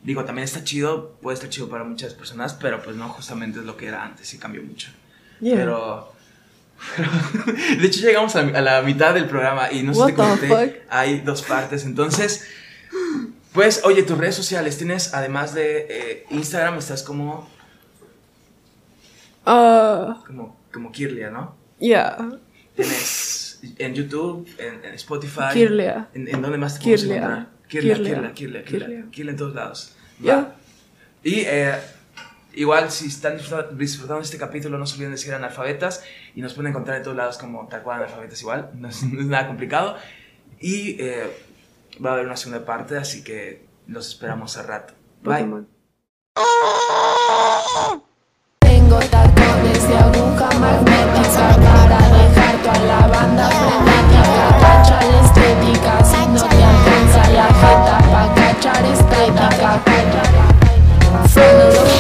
[0.03, 3.65] digo también está chido puede estar chido para muchas personas pero pues no justamente es
[3.65, 4.91] lo que era antes y cambió mucho
[5.57, 6.13] pero, pero-
[7.81, 10.83] de hecho llegamos a, a la mitad del programa y no sé si te conté,
[10.89, 11.85] hay dos partes.
[11.85, 12.47] Entonces,
[13.53, 17.49] pues, oye, tus redes sociales tienes, además de eh, Instagram, estás como,
[19.45, 21.55] Ah, como, como Kirlia, ¿no?
[21.79, 22.17] yeah.
[22.75, 25.53] Tienes en YouTube, en, en Spotify.
[25.53, 26.09] Kirlia.
[26.15, 27.17] ¿En, en dónde más te Kirlia.
[27.17, 27.47] encontrar?
[27.69, 28.15] Kirlia, Kirlia.
[28.15, 29.31] Kirlia, Kirlia, Kirlia, Kirlia.
[29.33, 29.93] En todos lados.
[30.21, 30.55] Ya.
[31.23, 31.75] Y eh,
[32.57, 36.03] igual, si están disfruta- disfrutando de este capítulo, no se olviden de seguir analfabetas
[36.35, 38.71] y nos pueden encontrar en todos lados como tal cual analfabetas igual.
[38.75, 39.97] No es, no es nada complicado.
[40.61, 41.31] Y eh,
[42.05, 44.95] va a haber una segunda parte, así que los esperamos a rato.
[45.23, 45.47] Bye.
[48.61, 54.59] Tengo tacones de aguja magnética para dejar toda la banda frenética.
[54.61, 59.83] Cacha la estética, si no te alcanza la jeta pa' cachar estética.
[61.33, 61.96] Frontal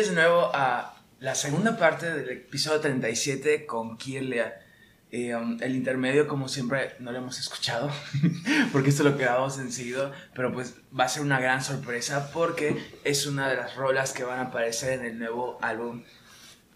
[0.00, 4.58] Bienvenidos de nuevo a la segunda parte del episodio 37 con Kirlia.
[5.10, 7.90] Eh, um, el intermedio, como siempre, no lo hemos escuchado,
[8.72, 12.82] porque esto lo grabamos en seguido, pero pues va a ser una gran sorpresa porque
[13.04, 16.02] es una de las rolas que van a aparecer en el nuevo álbum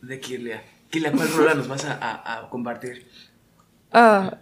[0.02, 0.62] de Kirlia.
[0.90, 3.08] Kirlia, ¿cuál rola nos vas a, a- a compartir?
[3.94, 4.32] Uh,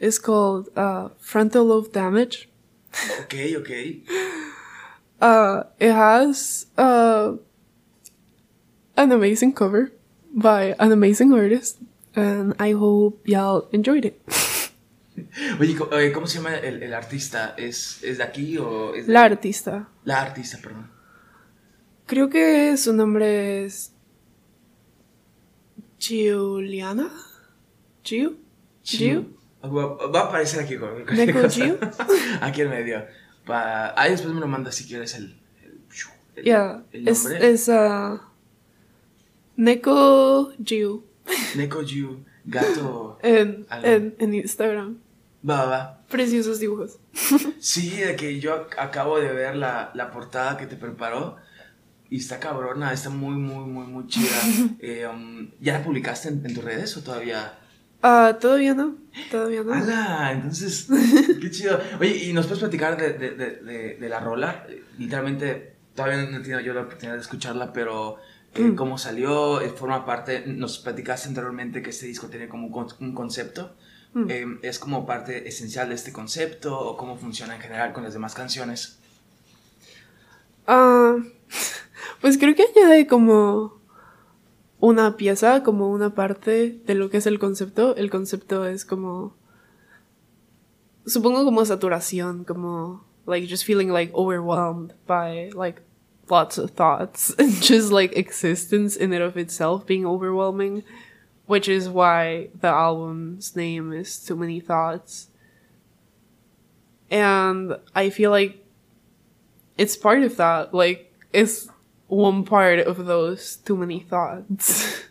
[0.00, 2.48] it's called uh, Frontal Lobe Damage.
[3.22, 3.70] Ok, ok.
[5.24, 7.36] Uh, it has uh,
[8.96, 9.92] an amazing cover
[10.34, 11.78] by an amazing artist,
[12.14, 14.20] and I hope y'all enjoyed it.
[15.60, 17.54] Oye, oye, ¿cómo se llama el, el artista?
[17.56, 19.88] ¿Es, ¿Es de aquí o es de- La artista.
[20.04, 20.90] La artista, perdón.
[22.06, 23.92] Creo que su nombre es
[25.98, 27.10] Giuliana.
[28.02, 28.36] Giu?
[28.82, 29.24] Giu?
[29.62, 31.64] Va, va a aparecer aquí con con- ¿Neko cosa.
[31.64, 31.76] Giu?
[32.40, 33.04] Aquí en medio.
[33.46, 35.80] Pa- ahí después me lo mandas si quieres el, el,
[36.36, 37.50] el- Yeah, el es, nombre.
[37.50, 38.18] es uh,
[39.56, 41.04] Neko Giu
[41.56, 43.18] Neko Jiu, gato.
[43.22, 44.98] en, en, en Instagram.
[45.48, 45.98] Va, va, va.
[46.08, 46.98] Preciosos dibujos.
[47.60, 51.36] Sí, de que yo ac- acabo de ver la, la portada que te preparó.
[52.10, 54.36] Y está cabrona, está muy, muy, muy, muy chida.
[54.80, 57.58] Eh, um, ¿Ya la publicaste en, en tus redes o todavía?
[58.02, 58.96] Ah, todavía no,
[59.30, 59.72] todavía no.
[59.72, 60.32] ¡Hala!
[60.32, 60.88] Entonces,
[61.40, 61.80] qué chido.
[62.00, 64.66] Oye, ¿y nos puedes platicar de, de, de, de, de la rola?
[64.68, 68.16] Eh, Literalmente, todavía no he tenido yo la oportunidad de escucharla, pero
[68.54, 68.76] eh, Mm.
[68.76, 73.14] cómo salió, eh, forma parte, nos platicaste anteriormente que este disco tiene como un, un
[73.14, 73.74] concepto.
[74.14, 74.24] Mm.
[74.30, 78.12] Eh, ¿Es como parte esencial de este concepto o cómo funciona en general con las
[78.12, 78.98] demás canciones?
[80.66, 81.16] Ah,
[82.20, 83.80] pues creo que añade como
[84.80, 87.96] una pieza, como una parte de lo que es el concepto.
[87.96, 89.34] El concepto es como,
[91.06, 95.82] supongo como saturación, como, like, just feeling like overwhelmed by, like,
[96.28, 100.84] lots of thoughts and just like existence in and of itself being overwhelming,
[101.46, 105.28] which is why the album's name is Too Many Thoughts.
[107.10, 108.64] And I feel like
[109.76, 110.72] it's part of that.
[110.72, 111.68] Like, it's
[112.06, 115.02] one part of those too many thoughts.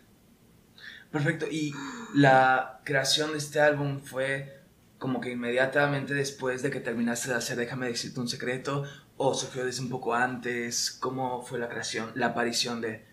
[1.11, 1.47] Perfecto.
[1.51, 1.73] Y
[2.15, 4.61] la creación de este álbum fue
[4.97, 8.85] como que inmediatamente después de que terminaste de hacer Déjame decirte un secreto
[9.21, 10.91] o surgió desde un poco antes.
[10.91, 13.05] ¿Cómo fue la creación, la aparición de,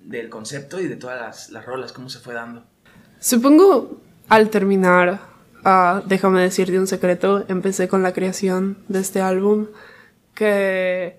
[0.00, 1.92] del concepto y de todas las, las rolas?
[1.92, 2.64] ¿Cómo se fue dando?
[3.18, 5.20] Supongo al terminar
[5.64, 9.68] ah, Déjame decirte un secreto, empecé con la creación de este álbum
[10.34, 11.18] que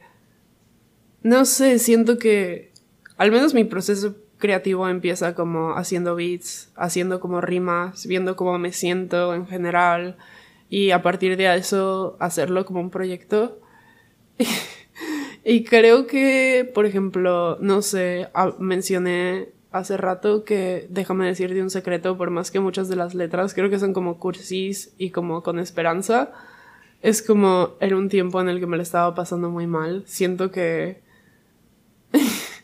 [1.23, 2.71] no sé, siento que
[3.17, 8.71] al menos mi proceso creativo empieza como haciendo beats, haciendo como rimas, viendo cómo me
[8.73, 10.17] siento en general
[10.69, 13.59] y a partir de eso hacerlo como un proyecto.
[15.43, 22.17] y creo que, por ejemplo, no sé, mencioné hace rato que déjame decirte un secreto,
[22.17, 25.59] por más que muchas de las letras creo que son como cursis y como con
[25.59, 26.31] esperanza.
[27.01, 30.03] Es como en un tiempo en el que me lo estaba pasando muy mal.
[30.07, 31.03] Siento que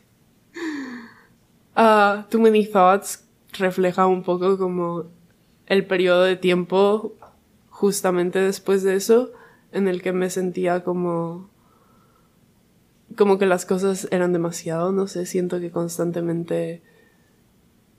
[1.75, 5.05] Ah, Too Many Thoughts refleja un poco como
[5.67, 7.15] el periodo de tiempo
[7.69, 9.31] justamente después de eso
[9.71, 11.49] en el que me sentía como
[13.17, 16.81] como que las cosas eran demasiado, no sé, siento que constantemente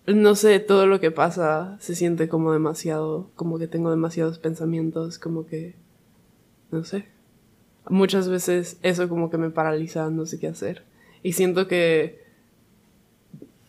[0.06, 5.18] no sé, todo lo que pasa se siente como demasiado, como que tengo demasiados pensamientos,
[5.18, 5.76] como que
[6.70, 7.06] no sé.
[7.88, 10.84] Muchas veces eso como que me paraliza, no sé qué hacer.
[11.22, 12.24] Y siento que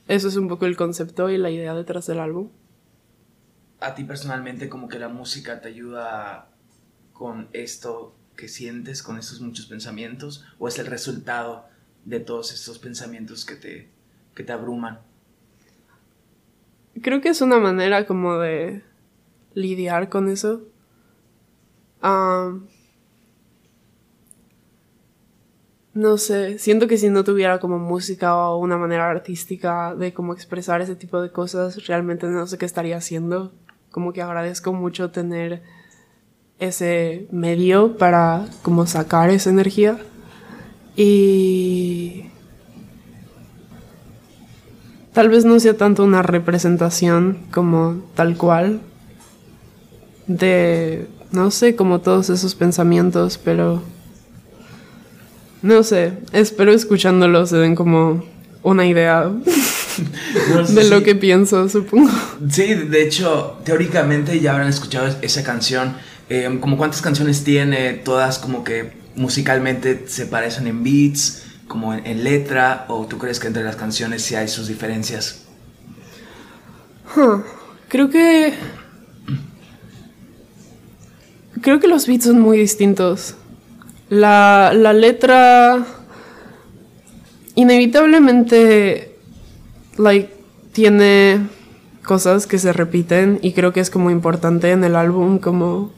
[0.08, 2.49] eso es un poco el concepto y la idea detrás del álbum.
[3.79, 6.49] A ti personalmente como que la música te ayuda
[7.12, 11.65] con esto que sientes, con estos muchos pensamientos, o es el resultado
[12.06, 13.89] de todos estos pensamientos que te,
[14.36, 15.00] que te abruman.
[17.02, 18.84] Creo que es una manera como de
[19.54, 20.62] lidiar con eso.
[25.93, 30.34] No sé, siento que si no tuviera como música o una manera artística de cómo
[30.34, 33.54] expresar ese tipo de cosas, realmente no sé qué estaría haciendo.
[33.91, 35.62] Como que agradezco mucho tener
[36.63, 39.97] ese medio para como sacar esa energía.
[40.95, 42.26] Y
[45.13, 48.82] tal vez no sea tanto una representación como tal cual
[50.28, 53.82] de, no sé, como todos esos pensamientos, pero
[55.62, 58.23] no sé, espero escuchándolo se den como
[58.63, 59.30] una idea
[60.54, 62.12] No sé de lo que pienso, supongo.
[62.49, 65.95] Sí, de hecho, teóricamente ya habrán escuchado esa canción.
[66.36, 72.08] Eh, como cuántas canciones tiene, todas como que musicalmente se parecen en beats, como en,
[72.08, 75.46] en letra, o tú crees que entre las canciones sí hay sus diferencias?
[77.88, 78.56] Creo que...
[81.62, 83.36] Creo que los beats son muy distintos.
[84.10, 85.86] La, la letra...
[87.54, 89.19] Inevitablemente...
[90.00, 90.34] Like,
[90.72, 91.48] tiene
[92.04, 95.93] cosas que se repiten y creo que es como importante en el álbum como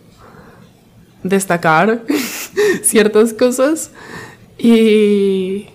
[1.27, 2.03] destacar
[2.83, 3.91] ciertas cosas
[4.57, 5.67] y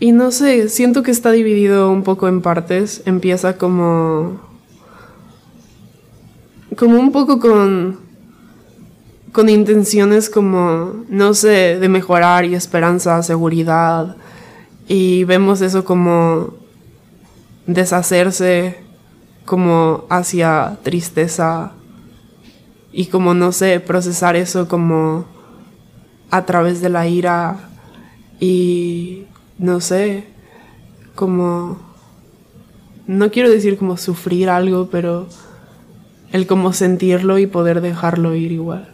[0.00, 3.02] y no sé, siento que está dividido un poco en partes.
[3.04, 4.40] Empieza como.
[6.76, 7.98] como un poco con.
[9.32, 11.04] con intenciones como.
[11.08, 14.16] no sé, de mejorar y esperanza, seguridad.
[14.86, 16.54] Y vemos eso como.
[17.66, 18.78] deshacerse,
[19.44, 21.72] como hacia tristeza.
[22.98, 25.24] Y como, no sé, procesar eso como.
[26.32, 27.70] a través de la ira.
[28.40, 30.24] Y no sé,
[31.14, 31.78] como,
[33.06, 35.28] no quiero decir como sufrir algo, pero
[36.32, 38.88] el como sentirlo y poder dejarlo ir igual.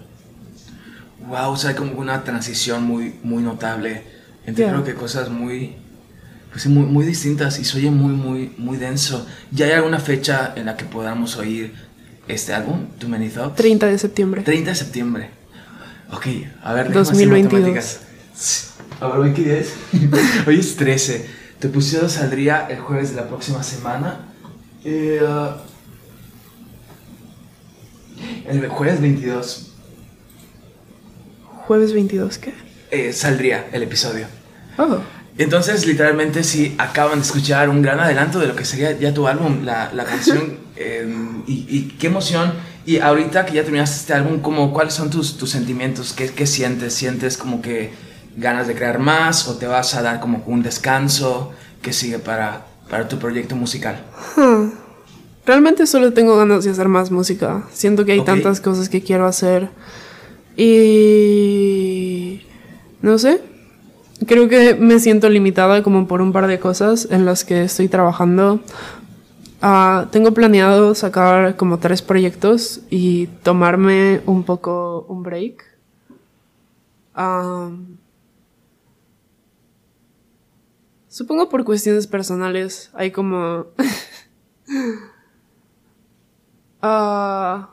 [1.27, 4.03] Wow, o sea, como una transición muy, muy notable
[4.45, 4.71] entre Ya.
[4.73, 5.77] creo que cosas muy,
[6.53, 9.27] pues muy, muy distintas y se oye muy, muy, muy denso.
[9.51, 11.73] ¿Ya hay alguna fecha en la que podamos oír
[12.29, 13.57] este álbum, Too Many Thoughts?
[13.57, 14.43] 30 de septiembre.
[14.43, 15.31] 30 de septiembre.
[16.13, 16.27] Ok,
[16.63, 17.53] a ver, déjame hacer 2022.
[17.53, 18.01] matemáticas.
[19.01, 19.75] A ver, ¿hoy qué día es?
[20.47, 21.27] hoy es 13.
[21.61, 24.21] Tu episodio saldría el jueves de la próxima semana.
[24.85, 25.57] Eh, ah,
[28.47, 29.71] el jueves 22
[31.67, 32.53] Jueves 22, ¿qué?
[32.91, 34.27] eh, saldría el episodio.
[34.77, 34.99] Oh,
[35.39, 39.27] Entonces, literalmente, sí, acaban de escuchar un gran adelanto de lo que sería ya tu
[39.27, 40.59] álbum, la, la canción.
[40.77, 41.07] eh,
[41.47, 42.53] y, y qué emoción.
[42.87, 46.13] Y ahorita que ya terminaste este álbum, como, ¿cuáles son tus, tus sentimientos?
[46.13, 46.93] ¿Qué, ¿Qué sientes?
[46.95, 47.93] ¿Sientes como que
[48.37, 51.53] ganas de crear más o te vas a dar como un descanso?
[51.81, 54.03] ¿Qué sigue para, para tu proyecto musical?
[55.47, 57.65] Realmente solo tengo ganas de hacer más música.
[57.73, 58.27] Siento que hay Ok.
[58.27, 59.69] tantas cosas que quiero hacer.
[60.57, 62.43] Y...
[63.03, 63.41] No sé.
[64.27, 67.89] Creo que me siento limitada como por un par de cosas en las que estoy
[67.89, 68.61] trabajando.
[69.67, 75.65] Ah, tengo planeado sacar como tres proyectos y tomarme un poco un break.
[77.15, 77.97] Am,
[81.09, 83.69] supongo por cuestiones personales hay como...
[86.87, 87.71] Ah,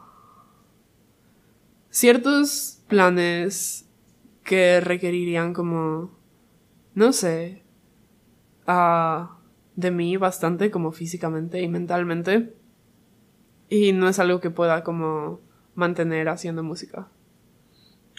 [1.89, 3.85] ciertos planes
[4.45, 6.11] que requerirían como,
[6.95, 7.61] no sé,
[8.67, 9.40] ah,
[9.81, 12.53] de mí bastante como físicamente y mentalmente.
[13.69, 15.39] Y no es algo que pueda como
[15.75, 17.07] mantener haciendo música.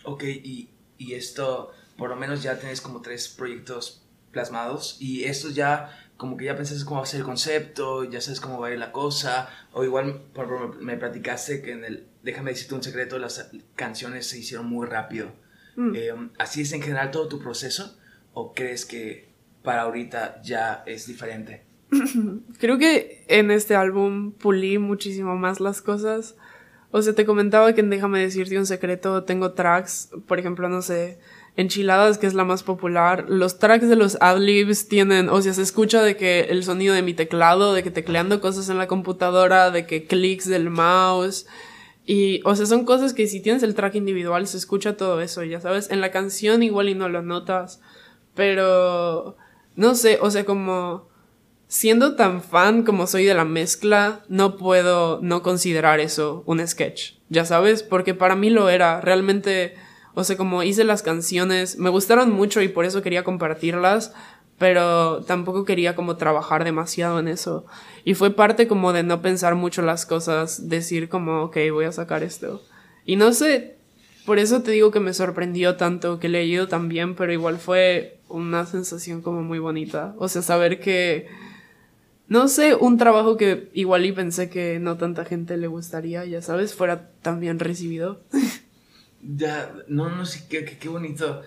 [0.04, 4.02] Ok, y, y esto, por lo menos ya tienes como tres proyectos
[4.32, 8.20] plasmados y estos ya, como que ya pensaste cómo va a ser el concepto, ya
[8.20, 12.06] sabes cómo va a ir la cosa, o igual por me platicaste que en el,
[12.22, 15.30] déjame decirte un secreto, las canciones se hicieron muy rápido.
[15.76, 15.94] Mm.
[15.94, 17.96] Eh, ¿Así es en general todo tu proceso
[18.34, 19.31] o crees que
[19.62, 21.64] para ahorita ya es diferente?
[22.58, 26.36] Creo que en este álbum pulí muchísimo más las cosas.
[26.90, 30.82] O sea, te comentaba que en Déjame decirte un secreto tengo tracks, por ejemplo, no
[30.82, 31.18] sé,
[31.54, 33.26] Enchiladas, que es la más popular.
[33.28, 37.02] Los tracks de los adlibs tienen, o sea, se escucha de que el sonido de
[37.02, 41.46] mi teclado, de que tecleando cosas en la computadora, de que clics del mouse.
[42.06, 45.44] Y, o sea, son cosas que si tienes el track individual se escucha todo eso,
[45.44, 45.90] ya sabes.
[45.90, 47.82] En la canción igual y no lo notas,
[48.34, 49.36] pero
[49.76, 51.08] no sé, o sea, como
[51.68, 57.14] siendo tan fan como soy de la mezcla, no puedo no considerar eso un sketch,
[57.30, 59.74] ya sabes, porque para mí lo era, realmente,
[60.14, 64.12] o sea, como hice las canciones, me gustaron mucho y por eso quería compartirlas,
[64.58, 67.64] pero tampoco quería como trabajar demasiado en eso.
[68.04, 71.92] Y fue parte como de no pensar mucho las cosas, decir como, ok, voy a
[71.92, 72.62] sacar esto.
[73.04, 73.78] Y no sé,
[74.24, 77.32] por eso te digo que me sorprendió tanto, que le he ido tan bien, pero
[77.32, 80.14] igual fue una sensación como muy bonita.
[80.18, 81.28] O sea, saber que,
[82.28, 86.40] no sé, un trabajo que igual y pensé que no tanta gente le gustaría, ya
[86.40, 88.22] sabes, fuera tan bien recibido.
[89.24, 91.42] Ya, no, no sé, qué, qué, qué bonito,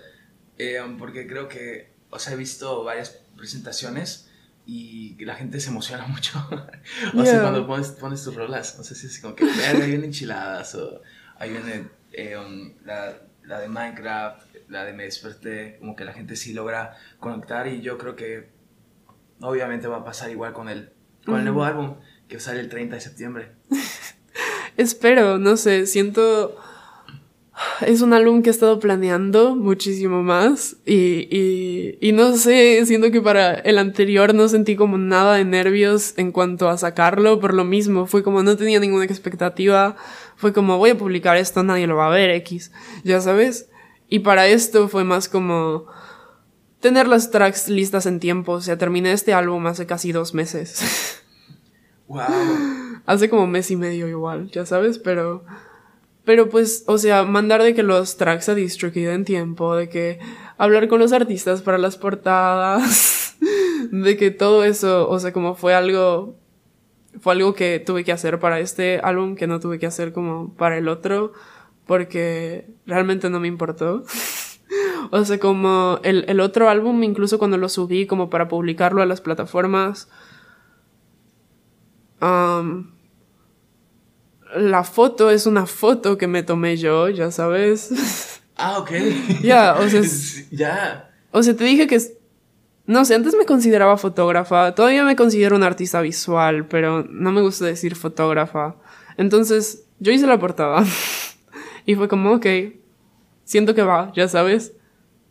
[0.56, 4.30] eh, porque creo que, o sea, he visto varias presentaciones
[4.64, 6.42] y la gente se emociona mucho.
[7.14, 10.04] o sea, cuando pones, pones tus rolas, o sea, sí, es como que, ahí vienen
[10.04, 11.02] enchiladas, o
[11.38, 12.36] ahí viene eh,
[12.84, 13.14] la,
[13.44, 17.82] la de Minecraft, la de Me Desperté, como que la gente sí logra conectar y
[17.82, 18.48] yo creo que
[19.40, 20.92] obviamente va a pasar igual con el,
[21.24, 21.96] con el nuevo álbum
[22.28, 23.52] que sale el 30 de septiembre.
[24.76, 26.56] Espero, no sé, siento...
[27.80, 33.10] Es un álbum que he estado planeando muchísimo más y, y, y no sé, siento
[33.10, 37.54] que para el anterior no sentí como nada de nervios en cuanto a sacarlo por
[37.54, 39.96] lo mismo, fue como no tenía ninguna expectativa,
[40.36, 42.72] fue como voy a publicar esto, nadie lo va a ver, X,
[43.04, 43.70] ya sabes.
[44.08, 45.86] Y para esto fue más como
[46.80, 51.22] tener las tracks listas en tiempo, o sea, terminé este álbum hace casi dos meses.
[52.06, 52.22] ¡Wow!
[53.06, 55.44] hace como mes y medio igual, ya sabes, pero...
[56.26, 60.18] Pero pues, o sea, mandar de que los tracks a DistroKid en tiempo, de que
[60.58, 63.36] hablar con los artistas para las portadas,
[63.92, 66.34] de que todo eso, o sea, como fue algo,
[67.20, 70.52] fue algo que tuve que hacer para este álbum que no tuve que hacer como
[70.54, 71.32] para el otro,
[71.86, 74.02] porque realmente no me importó.
[75.12, 79.06] o sea, como el, el otro álbum, incluso cuando lo subí como para publicarlo a
[79.06, 80.08] las plataformas,
[82.20, 82.95] um,
[84.54, 87.90] la foto es una foto que me tomé yo, ya sabes.
[88.58, 88.90] Ah, ok.
[89.42, 90.00] Ya, o sea,
[90.50, 91.10] ya.
[91.30, 92.00] O sea, te dije que...
[92.86, 97.42] No sé, antes me consideraba fotógrafa, todavía me considero una artista visual, pero no me
[97.42, 98.76] gusta decir fotógrafa.
[99.18, 100.86] Entonces, yo hice la portada.
[101.84, 102.46] y fue como, ok,
[103.44, 104.72] siento que va, ya sabes.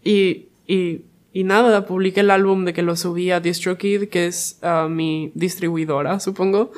[0.03, 4.59] Y, y, y nada, publiqué el álbum de que lo subí a DistroKid, que es
[4.61, 6.71] ah, mi distribuidora, supongo.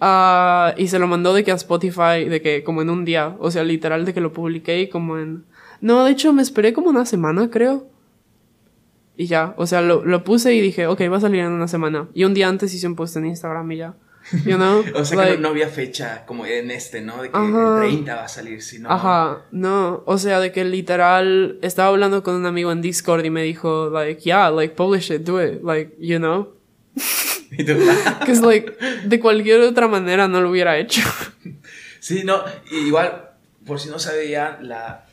[0.00, 3.36] Ah, y se lo mandó de que a Spotify, de que como en un día,
[3.40, 5.44] o sea, literal de que lo publiqué y como en...
[5.80, 7.86] No, de hecho me esperé como una semana, creo.
[9.16, 11.66] Y ya, o sea, lo, lo puse y dije, ok, va a salir en una
[11.68, 12.08] semana.
[12.14, 13.94] Y un día antes hice un post en Instagram y ya.
[14.44, 14.84] You know?
[14.94, 17.22] O sea que Like- no, no había fecha como en este, ¿no?
[17.22, 17.82] De que Ajá.
[17.82, 18.90] el 30 va a salir, sino...
[18.90, 23.30] Ajá, no, o sea, de que literal estaba hablando con un amigo en Discord y
[23.30, 26.57] me dijo, like, yeah, like, publish it, do it, like, you know?
[27.50, 27.74] Tú,
[28.24, 31.00] Que es, like, de cualquier otra manera no lo hubiera hecho.
[32.00, 33.30] Sí, no, igual,
[33.66, 35.06] por si no sabía, la,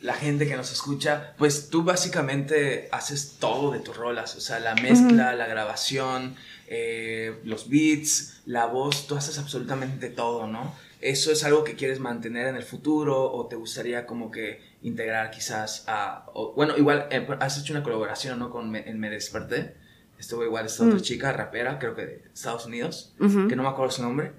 [0.00, 4.58] la gente que nos escucha, pues tú básicamente haces todo de tus rolas, o sea,
[4.58, 6.34] la mezcla, la grabación,
[6.68, 10.74] eh, los beats, la voz, tú haces absolutamente todo, ¿no?
[11.00, 15.30] ¿Eso es algo que quieres mantener en el futuro o te gustaría como que integrar
[15.30, 16.24] quizás a...
[16.32, 18.50] o- bueno, igual eh, has hecho una colaboración, ¿no?
[18.50, 19.76] Con Me, en Me Desperté.
[20.18, 23.90] Estuvo igual esta otra chica, rapera, creo que de Estados Unidos, que no me acuerdo
[23.90, 24.32] su nombre,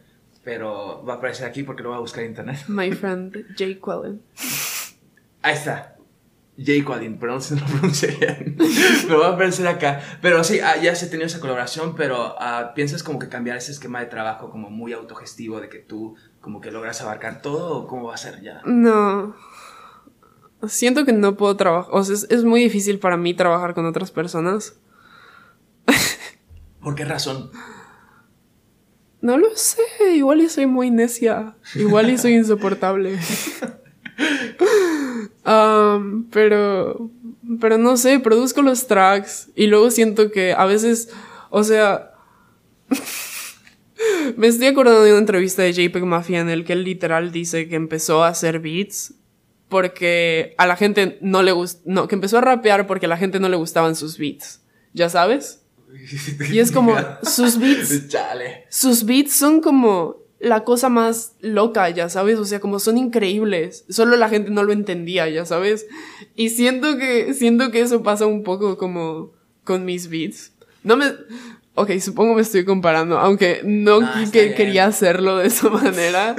[0.44, 2.60] pero va a aparecer aquí porque lo voy a buscar en internet.
[2.68, 4.22] My friend Jake Quellen.
[5.42, 5.98] Ahí está.
[6.60, 8.58] Jay Quadin, perdón si no lo pronuncié bien.
[9.08, 10.02] Pero va a aparecer acá.
[10.22, 13.58] Pero sí, ah, ya se ha tenido esa colaboración, pero ah, ¿piensas como que cambiar
[13.58, 17.78] ese esquema de trabajo como muy autogestivo, de que tú como que logras abarcar todo
[17.78, 18.62] o cómo va a ser ya?
[18.66, 19.36] No.
[20.68, 23.86] Siento que no puedo trabajar, o sea, es, es muy difícil para mí trabajar con
[23.86, 24.80] otras personas.
[26.88, 27.52] ¿Por qué razón?
[29.20, 29.82] No lo sé,
[30.16, 33.20] igual y soy muy necia, igual y soy insoportable.
[35.46, 37.10] Um, pero,
[37.62, 41.10] pero no sé, produzco los tracks y luego siento que a veces,
[41.52, 42.14] o sea,
[44.38, 47.70] me estoy acordando de una entrevista de JPEG Mafia en el que él literal dice
[47.70, 49.14] que empezó a hacer beats
[49.70, 53.18] porque a la gente no le gustó, no, que empezó a rapear porque a la
[53.18, 54.64] gente no le gustaban sus beats,
[54.94, 55.67] ¿ya sabes?
[56.52, 58.66] Y es como, sus beats Chale.
[58.70, 63.86] sus beats son como la cosa más loca, ya sabes, o sea, como son increíbles.
[63.90, 65.88] Solo la gente no lo entendía, ya sabes.
[66.36, 69.32] Y siento que siento que eso pasa un poco como
[69.64, 70.52] con mis beats.
[70.84, 71.06] No me
[71.80, 76.36] Ok, supongo me estoy comparando, aunque no Ah, que quería hacerlo de esa manera.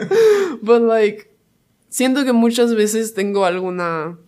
[0.62, 1.30] But like
[1.88, 4.18] siento que muchas veces tengo alguna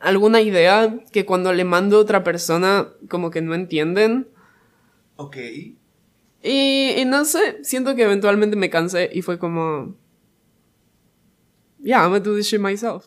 [0.00, 4.28] alguna idea que cuando le mando a otra persona como que no entienden.
[5.22, 5.36] Ok.
[6.42, 9.96] Y, y no sé, siento que eventualmente me cansé y fue como.
[11.78, 13.06] Yeah, I'm gonna do this shit myself.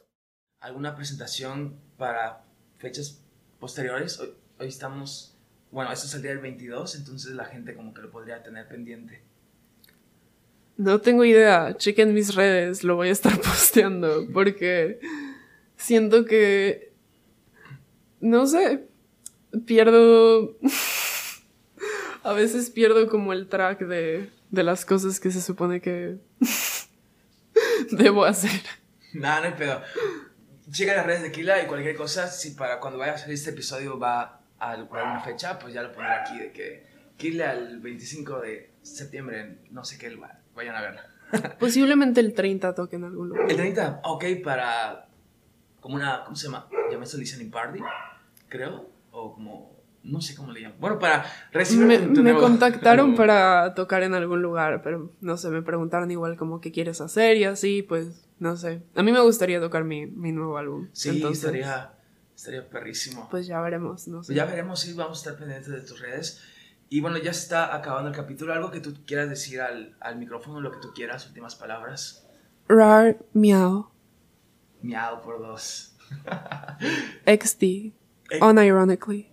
[0.62, 2.44] ¿Alguna presentación para
[2.78, 3.22] fechas
[3.60, 4.20] posteriores?
[4.20, 5.38] Hoy, hoy estamos...
[5.72, 8.68] Bueno, esto es el día del 22, entonces la gente como que lo podría tener
[8.68, 9.22] pendiente.
[10.78, 15.00] No tengo idea, chequen mis redes, lo voy a estar posteando porque
[15.76, 16.94] siento que.
[18.22, 18.88] No sé,
[19.66, 20.58] pierdo.
[22.26, 26.18] A veces pierdo como el track de, de las cosas que se supone que
[27.92, 28.62] debo hacer.
[29.14, 29.82] Nada, no hay pedo.
[30.88, 34.00] Las redes de Kila y cualquier cosa, si para cuando vaya a salir este episodio
[34.00, 38.42] va a lograr una fecha, pues ya lo pondré aquí de que Kila el 25
[38.42, 41.06] de septiembre, en no sé qué lugar, vayan a verla.
[41.60, 43.52] Posiblemente el 30 toque en algún lugar.
[43.52, 45.10] El 30, ok, para
[45.80, 46.68] como una, ¿cómo se llama?
[47.04, 47.80] Esto listening party,
[48.50, 49.75] creo, o como,
[50.06, 50.78] no sé cómo le llaman.
[50.80, 55.38] Bueno, para recibir Me, me nuevo- contactaron nuevo- para tocar en algún lugar, pero no
[55.38, 58.82] sé, me preguntaron igual como qué quieres hacer y así, pues no sé.
[58.96, 60.88] A mí me gustaría tocar mi, mi nuevo álbum.
[60.94, 61.94] Sí, Entonces, estaría,
[62.36, 63.28] estaría perrísimo.
[63.32, 64.28] Pues ya veremos, no sé.
[64.28, 66.42] Pues ya veremos, sí, vamos a estar pendientes de tus redes.
[66.90, 68.54] Y bueno, ya está acabando el capítulo.
[68.54, 72.28] Algo que tú quieras decir al, al micrófono, lo que tú quieras, últimas palabras.
[72.68, 73.90] Rar, miau,
[74.82, 75.96] Miau por dos.
[77.26, 77.94] XD,
[78.42, 79.32] unironically.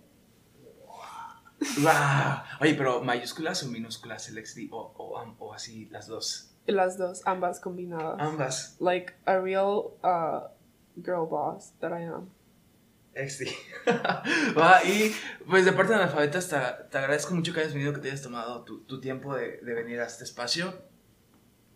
[1.81, 2.43] ¡Wow!
[2.61, 6.55] Oye, pero mayúsculas o minúsculas el XD o, o, o así las dos.
[6.65, 8.15] Las dos, ambas combinadas.
[8.19, 8.77] Ambas.
[8.79, 10.47] Like a real uh,
[10.95, 12.29] girl boss that I am.
[13.15, 13.47] XD.
[14.57, 15.13] Va, y
[15.47, 16.57] pues de parte de Analfabetas te,
[16.89, 19.73] te agradezco mucho que hayas venido, que te hayas tomado tu, tu tiempo de, de
[19.73, 20.73] venir a este espacio.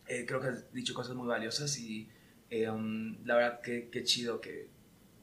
[0.07, 2.09] Eh, creo que has dicho cosas muy valiosas y
[2.49, 4.69] eh, um, la verdad que, que chido que,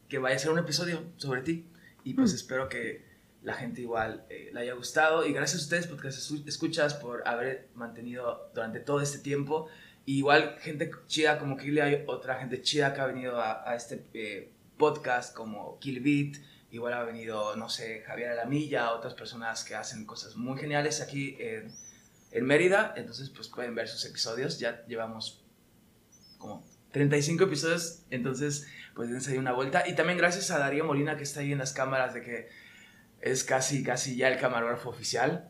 [0.09, 1.67] que vaya a ser un episodio sobre ti.
[2.05, 3.14] Y pues espero que
[3.45, 5.25] la gente igual eh, le haya gustado.
[5.27, 9.69] Y gracias a ustedes, porque escuchas, por haber mantenido durante todo este tiempo.
[10.07, 14.51] Igual gente chida como Kili, hay otra gente chida que ha venido a, este eh,
[14.79, 16.43] podcast como Kill Beat.
[16.71, 21.37] Igual ha venido, no sé, Javier Alamilla, otras personas que hacen cosas muy geniales aquí
[21.39, 21.71] en,
[22.33, 22.95] en Mérida.
[22.97, 24.59] Entonces, pues pueden ver sus episodios.
[24.59, 25.45] Ya llevamos
[26.39, 28.03] como 35 episodios.
[28.11, 29.87] Entonces, pues dense ahí una vuelta.
[29.87, 32.64] Y también gracias a Darío Molina que está ahí en las cámaras de que
[33.25, 35.49] es casi, casi ya el camarógrafo oficial.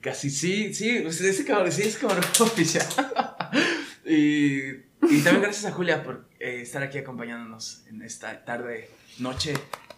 [0.00, 2.86] Casi sí, sí, usted es camarógrafo, sí, es camarógrafo oficial.
[4.04, 9.54] y, y también gracias a Julia por eh, estar aquí acompañándonos en esta tarde, noche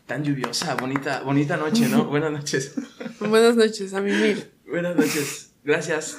[0.07, 2.05] tan lluviosa, bonita, bonita noche, ¿no?
[2.11, 2.75] Buenas noches.
[3.21, 4.51] Buenas noches, a mí mil.
[4.67, 5.53] Buenas noches.
[5.65, 6.19] Gracias.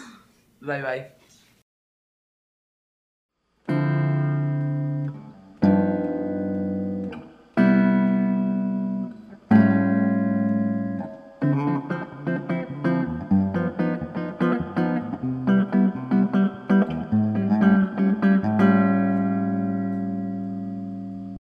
[0.60, 1.21] Bye bye.